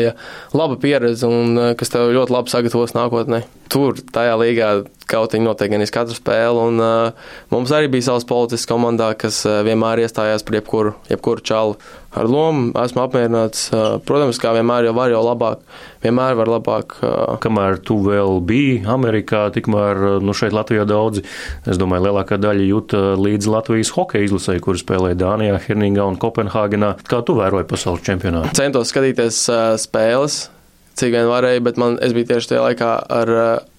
laba 0.54 0.78
pieredze, 0.78 1.26
un 1.26 1.58
uh, 1.58 1.72
kas 1.80 1.90
tev 1.96 2.14
ļoti 2.14 2.38
labi 2.38 2.54
sagatavos 2.54 2.94
nākotnē. 3.00 3.42
Tur, 3.74 3.98
tajā 4.14 4.38
līgā, 4.38 4.70
kautiņi 5.10 5.48
notiek 5.48 5.74
gan 5.74 5.82
iz 5.82 5.90
katru 5.94 6.14
spēli, 6.14 6.68
un 6.70 6.78
uh, 6.86 7.34
mums 7.50 7.74
arī 7.74 7.90
bija 7.90 8.12
savs 8.12 8.30
politisks 8.30 8.70
komandā, 8.70 9.10
kas 9.18 9.42
uh, 9.50 9.64
vienmēr 9.66 10.06
iestājās 10.06 10.46
par 10.46 10.62
jebkuru, 10.62 10.94
jebkuru 11.10 11.46
čalu 11.50 11.80
ar 12.20 12.30
lomu. 12.30 12.72
Esmu 12.84 13.04
apmierināts. 13.04 13.68
Protams, 14.08 14.40
kā 14.42 14.54
vienmēr 14.56 14.88
jau 14.90 14.94
var 14.98 15.14
jau 15.14 15.22
labāk. 15.26 15.64
Vienmēr 16.04 16.38
var 16.40 16.52
labāk. 16.52 16.98
Kamēr 17.44 17.80
tu 17.86 18.00
vēl 18.06 18.40
biji 18.46 18.82
Amerikā, 18.90 19.46
tikmēr 19.56 20.22
nu, 20.24 20.36
šeit 20.38 20.56
Latvijā 20.56 20.86
daudzi, 20.90 21.24
es 21.70 21.80
domāju, 21.82 22.08
lielākā 22.10 22.40
daļa 22.42 22.68
jūt 22.70 22.98
līdz 23.20 23.52
Latvijas 23.54 23.94
hokeja 23.98 24.30
izlasē, 24.30 24.58
kur 24.64 24.80
spēlēja 24.80 25.20
Dānijā, 25.24 25.60
Herningā 25.68 26.08
un 26.10 26.20
Kopenhāgenā. 26.22 26.96
Kā 27.10 27.24
tu 27.26 27.38
vēroji 27.40 27.70
pasaules 27.70 28.04
čempionātu? 28.06 28.54
Centos 28.58 28.92
skatīties 28.94 29.46
spēles 29.84 30.44
cik 31.00 31.14
vien 31.16 31.28
varēja, 31.30 31.64
bet 31.66 31.80
man, 31.82 31.98
es 32.04 32.14
biju 32.16 32.30
tieši 32.32 32.54
tajā 32.54 32.64
laikā 32.68 32.92
ar, 33.18 33.34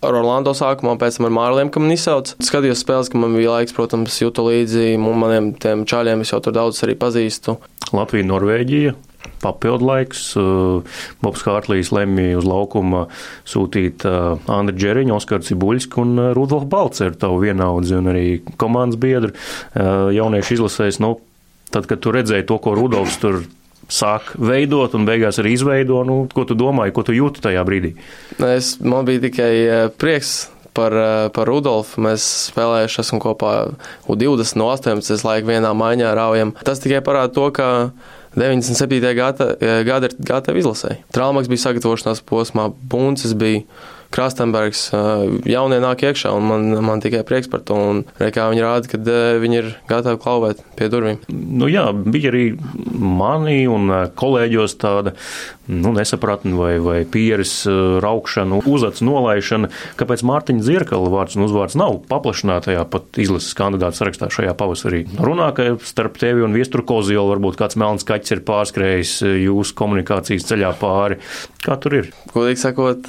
ar 0.05 0.19
Orlando 0.21 0.55
sākumā, 0.57 0.97
pēc 1.01 1.19
tam 1.19 1.29
ar 1.29 1.35
Mārliem, 1.39 1.71
kam 1.73 1.87
man 1.87 1.95
izsauc. 1.95 2.35
Skatījos 2.45 2.83
spēles, 2.85 3.11
ka 3.13 3.21
man 3.21 3.37
bija 3.39 3.57
laiks, 3.57 3.75
protams, 3.77 4.21
jūtu 4.23 4.47
līdzi 4.49 4.95
maniem 5.01 5.53
tiem 5.63 5.87
čaļiem, 5.89 6.25
es 6.25 6.35
jau 6.35 6.43
tur 6.45 6.57
daudz 6.57 6.83
arī 6.87 6.99
pazīstu. 6.99 7.59
Latvija, 7.95 8.27
Norvēģija. 8.31 8.95
Papildu 9.41 9.87
laiks. 9.89 10.23
Bobs 11.25 11.45
Hārtlīs 11.45 11.91
lemj 11.93 12.39
uz 12.39 12.47
laukuma 12.49 13.07
sūtīt 13.49 14.05
Andriu 14.05 14.77
Džeriņu, 14.77 15.15
Oskaru 15.17 15.45
Cibuļsku 15.45 16.01
un 16.01 16.23
Rudolfu 16.37 16.69
Balceru, 16.73 17.17
tavu 17.21 17.43
vienaudzi 17.45 17.97
un 17.99 18.09
arī 18.13 18.27
komandas 18.61 19.01
biedru. 19.01 19.33
Jauniešu 19.77 20.59
izlasēs, 20.59 21.01
nu, 21.05 21.19
tad, 21.73 21.89
kad 21.91 22.01
tu 22.05 22.13
redzēji 22.15 22.49
to, 22.49 22.61
ko 22.61 22.77
Rudolfs 22.77 23.21
tur 23.21 23.43
sāk 23.93 24.35
veidot 24.41 24.95
un 24.97 25.07
beigās 25.09 25.39
arī 25.43 25.55
izveido. 25.57 26.03
Nu, 26.07 26.25
ko 26.33 26.47
tu 26.49 26.57
domāji, 26.59 26.95
ko 26.97 27.05
tu 27.07 27.15
jūti 27.17 27.45
tajā 27.45 27.65
brīdī? 27.67 27.95
Es, 28.39 28.77
man 28.81 29.09
bija 29.09 29.27
tikai 29.29 29.55
eh, 29.63 29.87
prieks. 29.99 30.51
Par, 30.75 30.91
eh, 30.91 31.29
par 31.31 31.47
Rudolfu 31.47 32.03
mēs 32.03 32.25
spēlējuši 32.49 32.99
esam 33.05 33.21
kopā 33.23 33.53
U20 34.11 34.57
no 34.59 34.73
18 34.73 35.23
laika 35.23 35.47
vienā 35.47 35.71
maiņā 35.71 36.09
raujam. 36.19 36.51
Tas 36.67 36.83
tikai 36.83 36.99
parāda 37.07 37.31
to, 37.37 37.45
ka 37.55 37.69
97. 38.35 39.15
gada, 39.15 39.55
eh, 39.61 39.85
gada 39.87 40.11
ir 40.11 40.17
gatava 40.19 40.59
izlasē. 40.59 40.97
Traumaks 41.15 41.47
bija 41.47 41.69
sagatavošanās 41.69 42.25
posmā, 42.27 42.73
Buncis 42.75 43.37
bija 43.39 43.63
Krastenbergs 44.15 44.87
jaunie 45.49 45.81
nāk 45.83 46.05
iekšā, 46.07 46.33
un 46.37 46.49
man, 46.51 46.69
man 46.85 47.03
tikai 47.05 47.25
prieks 47.27 47.51
par 47.51 47.65
to. 47.67 47.79
Un, 47.95 48.05
re, 48.21 48.31
kā 48.35 48.49
viņi 48.53 48.65
rāda, 48.65 48.91
ka 48.91 49.01
viņi 49.43 49.61
ir 49.61 49.73
gatavi 49.91 50.21
klauvēt 50.23 50.63
pie 50.79 50.91
durvīm. 50.93 51.21
Nu, 51.31 51.69
jā, 51.71 51.89
bija 51.93 52.33
arī 52.33 52.47
mani 52.95 53.65
un 53.71 53.91
kolēģos 54.19 54.79
tāda 54.83 55.15
nu, 55.67 55.93
nesapratne 55.97 56.55
vai, 56.59 56.77
vai 56.83 56.99
pieres 57.09 57.63
raukšana, 58.05 58.61
uzacis 58.69 59.05
nolaišana, 59.05 59.71
kāpēc 60.01 60.25
Mārtiņa 60.27 60.65
Zirkala 60.67 61.13
vārds 61.13 61.39
un 61.39 61.47
uzvārds 61.47 61.77
nav 61.81 62.03
paplašinātajā 62.11 62.85
pat 62.93 63.21
izlases 63.21 63.57
kandidātu 63.57 64.01
sarakstā 64.01 64.29
šajā 64.35 64.55
pavasarī. 64.61 65.05
Runā, 65.17 65.51
ka 65.57 65.71
starp 65.85 66.19
tevi 66.21 66.45
un 66.45 66.57
Viesturu 66.57 66.85
Kozielu 66.89 67.33
varbūt 67.33 67.59
kāds 67.61 67.79
melns 67.81 68.07
kaķis 68.09 68.37
ir 68.37 68.45
pārskrējis 68.49 69.15
jūsu 69.45 69.77
komunikācijas 69.79 70.49
ceļā 70.51 70.75
pāri. 70.81 71.21
Kā 71.65 71.79
tur 71.81 71.97
ir? 72.03 72.11
Godīgi 72.35 72.61
sakot, 72.61 73.09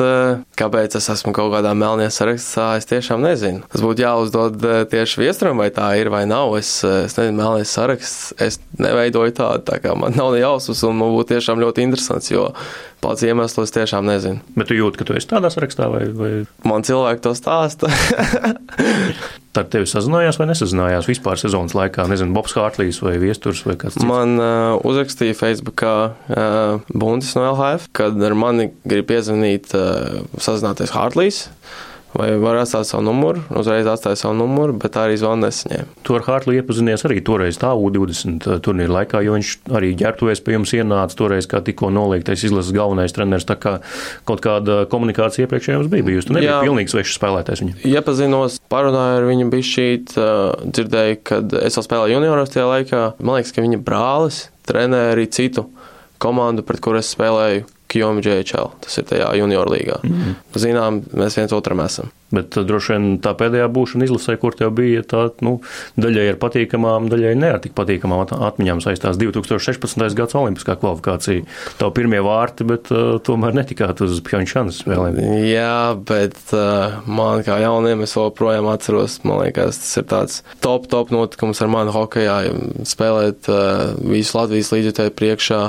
kāpēc 0.56 0.95
kāpēc 0.96 1.04
es 1.04 1.12
esmu 1.12 1.34
kaut 1.36 1.52
kādā 1.52 1.74
melnajā 1.76 2.12
sarakstā, 2.14 2.78
es 2.80 2.88
tiešām 2.88 3.24
nezinu. 3.24 3.64
Tas 3.72 3.84
būtu 3.84 4.04
jāuzdod 4.04 4.64
eh, 4.64 4.86
tieši 4.88 5.22
viesturam, 5.22 5.60
vai 5.60 5.70
tā 5.70 5.92
ir 6.00 6.10
vai 6.10 6.26
nav. 6.26 6.56
Es, 6.58 6.84
eh, 6.84 7.06
es 7.06 7.18
nezinu, 7.18 7.36
melnais 7.36 7.70
saraksts, 7.70 8.34
es 8.40 8.60
neveidoju 8.80 9.36
tādu, 9.36 9.64
tā 9.68 9.80
kā 9.84 9.96
man 9.96 10.16
nav 10.16 10.34
ne 10.34 10.40
jausmas, 10.44 10.84
un 10.88 10.96
man 11.00 11.12
būtu 11.12 11.36
tiešām 11.36 11.60
ļoti 11.60 11.84
interesants, 11.84 12.32
jo 12.32 12.54
pats 13.04 13.26
iemesls 13.28 13.68
es 13.68 13.76
tiešām 13.76 14.08
nezinu. 14.08 14.40
Bet 14.56 14.72
tu 14.72 14.78
jūti, 14.78 15.02
ka 15.02 15.08
tu 15.08 15.18
esi 15.18 15.32
tādā 15.32 15.52
sarakstā 15.52 15.90
vai? 15.92 16.06
vai... 16.16 16.36
Man 16.64 16.86
cilvēki 16.88 17.26
to 17.26 17.36
stāsta. 17.36 17.92
Tad 19.56 19.70
tevi 19.72 19.88
sazinājās 19.88 20.36
vai 20.40 20.50
nesazinājās 20.50 21.08
vispār 21.08 21.40
sezonas 21.40 21.76
laikā? 21.78 22.04
Nezinu, 22.12 22.36
Bobs 22.36 22.58
Hārtlīs 22.58 23.00
vai 23.04 23.14
Viesturs 23.22 23.62
vai 23.64 23.78
kāds 23.80 23.96
cits. 23.96 24.08
Man 24.08 24.36
uh, 24.36 24.76
uzrakstīja 24.84 25.38
Facebookā 25.40 25.96
uh, 26.12 26.92
Buntis 26.92 27.32
no 27.38 27.46
LHF, 27.54 27.88
kad 27.96 28.20
ar 28.28 28.36
mani 28.36 28.70
grib 28.84 29.08
piezvanīt, 29.14 29.72
uh, 29.78 30.26
sazināties 30.36 30.92
Hārtlīs 30.96 31.46
vai 32.16 32.30
var 32.40 32.60
atstāt 32.62 32.88
savu 32.90 33.04
numuru. 33.06 33.44
Uzreiz 33.60 33.88
atstāja 33.90 34.20
savu 34.20 34.38
numuru, 34.40 34.76
bet 34.80 34.96
arī 35.00 35.18
zvanu 35.20 35.48
nesaņēma. 35.48 35.98
Tu 36.06 36.16
ar 36.18 36.26
Hārtu 36.28 36.56
iepazinies 36.56 37.04
arī 37.08 37.20
toreiz 37.26 37.60
tā 37.62 37.74
U20 37.76 38.48
uh, 38.48 38.60
turnīra 38.64 39.02
laikā, 39.02 39.22
jo 39.26 39.36
viņš 39.36 39.52
arī 39.76 39.92
ģērbtuvēs 40.00 40.44
pie 40.46 40.56
jums 40.56 40.74
ienāca 40.78 41.20
toreiz, 41.20 41.50
kā 41.52 41.62
tikko 41.66 41.92
noliektais 41.94 42.46
izlases 42.48 42.76
galvenais 42.76 43.16
treneris. 43.16 43.48
Tā 43.50 43.58
kā 43.60 43.78
kaut 44.28 44.44
kāda 44.46 44.84
komunikācija 44.92 45.48
iepriekšējā 45.48 45.80
jums 45.80 45.92
bija 45.92 46.08
bijusi. 46.08 46.30
Tu 46.32 46.38
nebija 46.38 46.62
pilnīgi 46.64 46.96
svešs 46.96 47.20
spēlētājs 47.20 47.64
viņam. 47.66 47.84
Iepazinos, 47.92 48.60
parunāju 48.72 49.22
ar 49.22 49.30
viņu 49.30 49.52
bišķīt, 49.54 50.18
uh, 50.18 50.68
dzirdēju, 50.72 51.22
kad 51.28 51.58
es 51.62 51.80
vēl 51.80 51.88
spēlēju 51.90 52.20
junioros 52.20 52.56
tajā 52.56 52.68
laikā. 52.72 53.06
Man 53.22 53.40
liekas, 53.40 53.56
ka 53.56 53.66
viņa 53.66 53.84
brālis 53.86 54.46
trenēja 54.66 55.14
arī 55.14 55.30
citu 55.30 55.68
komandu, 56.22 56.64
pret 56.66 56.82
kuru 56.82 57.04
es 57.04 57.12
spēlēju 57.14 57.68
Kijoma 57.96 58.24
JHL. 58.26 58.76
Tas 58.84 59.00
ir 59.00 59.08
tajā 59.08 59.32
junior 59.40 59.72
līgā. 59.72 60.02
Mm 60.04 60.20
-hmm. 60.20 60.60
Zinām, 60.60 61.02
mēs 61.16 61.40
viens 61.40 61.56
otram 61.56 61.80
esam. 61.86 62.12
Bet 62.34 62.58
uh, 62.58 62.66
droši 62.68 62.94
vien 62.94 63.06
tā 63.24 63.36
pēdējā 63.38 63.68
būšana 63.72 64.08
izlasē, 64.08 64.36
kur 64.42 64.56
tev 64.58 64.74
bija 64.76 65.04
tā, 65.06 65.28
nu, 65.46 65.60
daļai 66.02 66.26
ar 66.34 66.40
patīkamām, 66.42 67.10
daļai 67.12 67.34
ne 67.38 67.52
ar 67.56 67.62
tik 67.64 67.76
patīkamām 67.78 68.26
atmiņām 68.26 68.82
saistās 68.84 69.20
2016. 69.22 70.16
gads 70.18 70.36
olimpiskā 70.36 70.76
kvalifikācija. 70.82 71.46
Tavu 71.80 71.96
pirmie 71.96 72.22
vārti, 72.26 72.68
bet 72.68 72.92
uh, 72.92 73.18
tomēr 73.26 73.56
netikāt 73.56 74.02
uz 74.02 74.20
Pjončānas 74.26 74.82
spēlēm. 74.84 75.22
Jā, 75.46 75.96
bet 76.08 76.38
uh, 76.52 77.00
man 77.06 77.46
kā 77.48 77.60
jauniem 77.62 78.04
es 78.08 78.16
joprojām 78.18 78.68
atceros, 78.74 79.20
man 79.24 79.46
liekas, 79.46 79.80
tas 79.84 80.02
ir 80.02 80.10
tāds 80.12 80.42
top, 80.66 80.90
top 80.92 81.14
notikums 81.14 81.62
ar 81.62 81.72
mani 81.72 81.94
hokejā, 81.96 82.40
spēlēt 82.90 83.52
uh, 83.52 83.94
visu 84.02 84.40
Latvijas 84.40 84.74
līdzjutēju 84.74 85.16
priekšā 85.16 85.62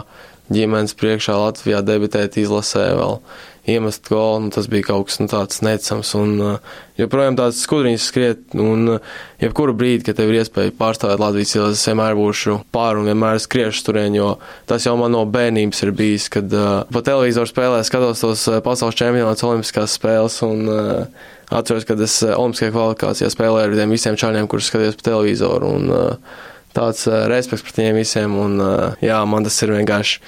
ģimenes 0.53 0.97
priekšā 0.99 1.37
Latvijā 1.41 1.83
debitēt 1.87 2.39
izlasē 2.41 2.89
vēl 2.99 3.21
iemest 3.67 4.09
golu, 4.09 4.45
nu, 4.45 4.51
tas 4.55 4.69
bija 4.71 4.87
kaut 4.87 5.09
kas 5.09 5.19
nu, 5.19 5.27
tāds 5.31 5.59
necams. 5.67 6.13
Un 6.19 6.35
uh, 6.39 6.75
joprojām 7.01 7.35
tāds 7.39 7.59
skudriņš 7.67 8.05
skriet, 8.05 8.43
un 8.55 8.93
uh, 8.95 9.15
jebkuru 9.43 9.75
brīdi, 9.77 10.05
kad 10.07 10.21
tev 10.21 10.31
ir 10.31 10.41
iespēja 10.41 10.75
pārstāvēt 10.79 11.23
Latvijas 11.23 11.57
ielas, 11.57 11.81
es 11.81 11.91
vienmēr 11.91 12.15
būšu 12.19 12.61
pār 12.75 13.01
un 13.01 13.11
vienmēr 13.11 13.41
skriešu 13.43 13.89
turien, 13.89 14.15
jo 14.15 14.37
tas 14.71 14.87
jau 14.87 14.95
man 15.01 15.15
no 15.17 15.25
bērnības 15.27 15.83
ir 15.83 15.95
bijis, 15.99 16.29
kad 16.33 16.55
uh, 16.55 16.85
pa 16.93 17.03
televizoru 17.07 17.51
spēlē 17.51 17.83
skatos 17.87 18.23
tos 18.23 18.47
uh, 18.53 18.61
pasaules 18.65 18.99
čempionāts, 18.99 19.47
olimpiskās 19.47 19.99
spēles, 19.99 20.39
un 20.47 20.71
uh, 20.71 21.25
atceros, 21.51 21.89
kad 21.89 22.01
es 22.07 22.21
olimpiskajā 22.23 22.75
kvalifikācijā 22.75 23.33
spēlēju 23.35 23.81
ar 23.83 23.97
visiem 23.97 24.19
čaļiem, 24.21 24.47
kurus 24.51 24.71
skatījos 24.71 25.01
pa 25.01 25.11
televizoru. 25.11 25.75
Un, 25.81 25.91
uh, 25.91 26.45
tāds 26.77 27.07
respekts 27.33 27.65
pret 27.67 27.81
viņiem 27.81 27.99
visiem. 27.99 28.37
Un, 28.39 28.61
jā, 29.05 29.23
man 29.29 29.49
tas 29.49 29.57
ir 29.65 29.75
vienkārši. 29.75 30.21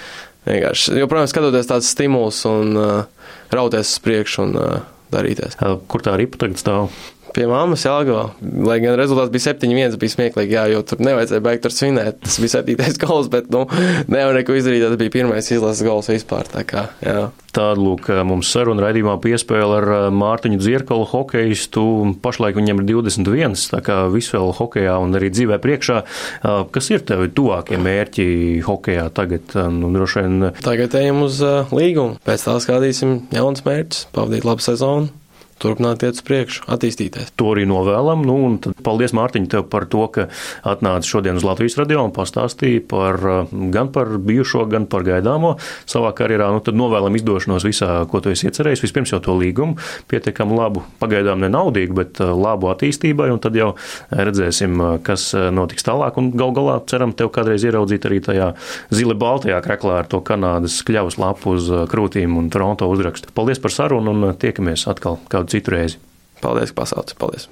vienkārši 0.49 0.99
jo, 0.99 1.11
protams, 1.11 1.35
skatoties 1.35 1.71
tāds 1.71 1.93
stimuls 1.93 2.41
un 2.49 2.75
rauties 3.53 3.93
uz 3.95 4.03
priekšu 4.05 4.47
un 4.47 4.59
darīties. 5.13 5.61
Kur 5.89 6.05
tā 6.05 6.17
ripa 6.21 6.41
tagad 6.41 6.61
stāv? 6.61 6.91
Pie 7.35 7.47
mammas 7.49 7.85
Jālgavā. 7.87 8.29
Lai 8.67 8.79
gan 8.83 8.97
rezultāts 8.99 9.33
bija 9.35 9.53
7-1, 9.53 9.97
bija 10.01 10.15
smieklīgi, 10.15 10.57
jā, 10.57 10.65
jo 10.73 10.85
tur 10.87 11.03
nevajadzēja 11.05 11.45
beigt 11.45 11.65
tur 11.67 11.75
svinēt. 11.75 12.23
Tas 12.25 12.39
bija 12.41 12.61
7. 12.61 12.79
gols, 13.05 13.29
bet, 13.33 13.51
nu, 13.53 13.67
nevar 14.11 14.37
neko 14.39 14.57
izdarīt. 14.59 14.87
Tas 14.87 15.01
bija 15.01 15.15
pirmais 15.19 15.51
izlases 15.53 15.85
gols 15.87 16.11
vispār. 16.13 16.49
Tā 16.49 16.65
kā, 16.69 16.89
jā. 17.05 17.29
Tāda, 17.49 17.81
lūk, 17.81 18.11
mums 18.29 18.51
saruna 18.53 18.85
raidījumā 18.85 19.17
piespēle 19.25 19.79
ar 19.81 19.89
Mārtiņu 20.15 20.61
Dzirkalu 20.61 21.07
hokeistu. 21.11 21.85
Pašlaik 22.23 22.59
viņam 22.59 22.83
ir 22.83 22.89
21, 22.91 23.57
tā 23.73 23.81
kā 23.85 24.01
visu 24.13 24.37
vēl 24.37 24.53
hokejā 24.59 24.99
un 25.03 25.17
arī 25.19 25.33
dzīvē 25.35 25.59
priekšā. 25.65 26.03
Kas 26.75 26.91
ir 26.93 27.05
tev 27.09 27.25
tuvākie 27.35 27.81
mērķi 27.83 28.29
hokejā 28.69 29.09
tagad? 29.17 29.57
Nu, 29.75 29.91
droši 29.95 30.25
vien. 30.25 30.51
Tagad 30.65 30.99
ejam 31.01 31.25
uz 31.27 31.41
līgumu. 31.73 32.21
Pēc 32.29 32.47
tā 32.47 32.59
skatīsim 32.63 33.25
jauns 33.35 33.65
mērķis, 33.67 34.07
pavadīt 34.15 34.47
labu 34.49 34.65
sezonu 34.65 35.09
turpināt 35.63 36.05
iet 36.07 36.19
uz 36.19 36.25
priekšu, 36.27 36.65
attīstīties. 36.71 37.33
To 37.39 37.53
arī 37.53 37.67
novēlam. 37.69 38.23
Nu, 38.27 38.37
paldies, 38.85 39.15
Mārtiņ, 39.17 39.49
tev 39.53 39.67
par 39.73 39.89
to, 39.91 40.05
ka 40.15 40.29
atnāci 40.67 41.11
šodien 41.11 41.39
uz 41.39 41.47
Latvijas 41.47 41.79
radio 41.81 42.05
un 42.07 42.15
pastāstīji 42.15 42.83
par, 42.89 43.19
gan 43.75 43.91
par 43.95 44.15
bijušo, 44.23 44.65
gan 44.71 44.89
par 44.91 45.07
gaidāmo 45.07 45.57
savā 45.89 46.13
karjerā. 46.17 46.51
Nu, 46.55 46.63
tad 46.65 46.79
novēlam 46.79 47.17
izdošanos 47.19 47.67
visā, 47.67 47.91
ko 48.11 48.23
tu 48.25 48.33
esi 48.33 48.49
iecerējis. 48.49 48.85
Vispirms 48.87 49.15
jau 49.15 49.21
to 49.25 49.37
līgumu, 49.39 49.79
pietiekami 50.11 50.59
labu, 50.59 50.85
pagaidām 51.03 51.43
nenaudīgu, 51.45 51.97
bet 51.99 52.23
labu 52.23 52.71
attīstībai, 52.73 53.31
un 53.35 53.43
tad 53.43 53.59
jau 53.59 53.73
redzēsim, 54.15 54.79
kas 55.07 55.31
notiks 55.35 55.87
tālāk. 55.87 56.19
Un 56.21 56.31
gal 56.39 56.55
galā 56.57 56.79
ceram 56.91 57.15
tev 57.17 57.33
kādreiz 57.35 57.67
ieraudzīt 57.67 58.07
arī 58.09 58.23
tajā 58.25 58.53
zili 58.95 59.17
baltajā 59.19 59.61
kreklā 59.65 60.01
ar 60.03 60.11
to 60.11 60.23
Kanādas 60.25 60.81
kļavas 60.87 61.19
lapu 61.21 61.57
uz 61.57 61.69
krūtīm 61.91 62.37
un 62.39 62.51
Toronto 62.53 62.89
uzrakstu. 62.91 63.33
Paldies 63.35 63.61
par 63.63 63.75
sarunu 63.75 64.15
un 64.15 64.37
tiekamies 64.39 64.87
atkal 64.91 65.19
kādu 65.31 65.48
kādu 65.49 65.57
citu 65.57 65.71
reizi. 65.73 65.99
Paldies, 66.41 66.73
ka 66.73 66.83
pasauc! 66.83 67.15
Paldies! 67.19 67.49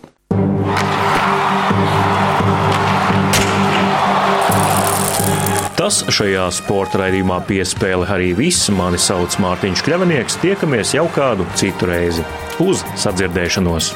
Tas 5.76 6.00
šajā 6.08 6.46
sporta 6.56 7.02
raidījumā 7.02 7.42
piespēle 7.46 8.08
arī 8.08 8.32
viss. 8.34 8.70
Mani 8.72 8.98
sauc 8.98 9.36
Mārtiņš 9.38 9.84
Kļavinieks. 9.84 10.40
Tiekamies 10.40 10.94
jau 10.96 11.06
kādu 11.12 11.46
citu 11.54 11.86
reizi. 11.86 12.24
Uz 12.64 12.84
sadzirdēšanos! 12.96 13.92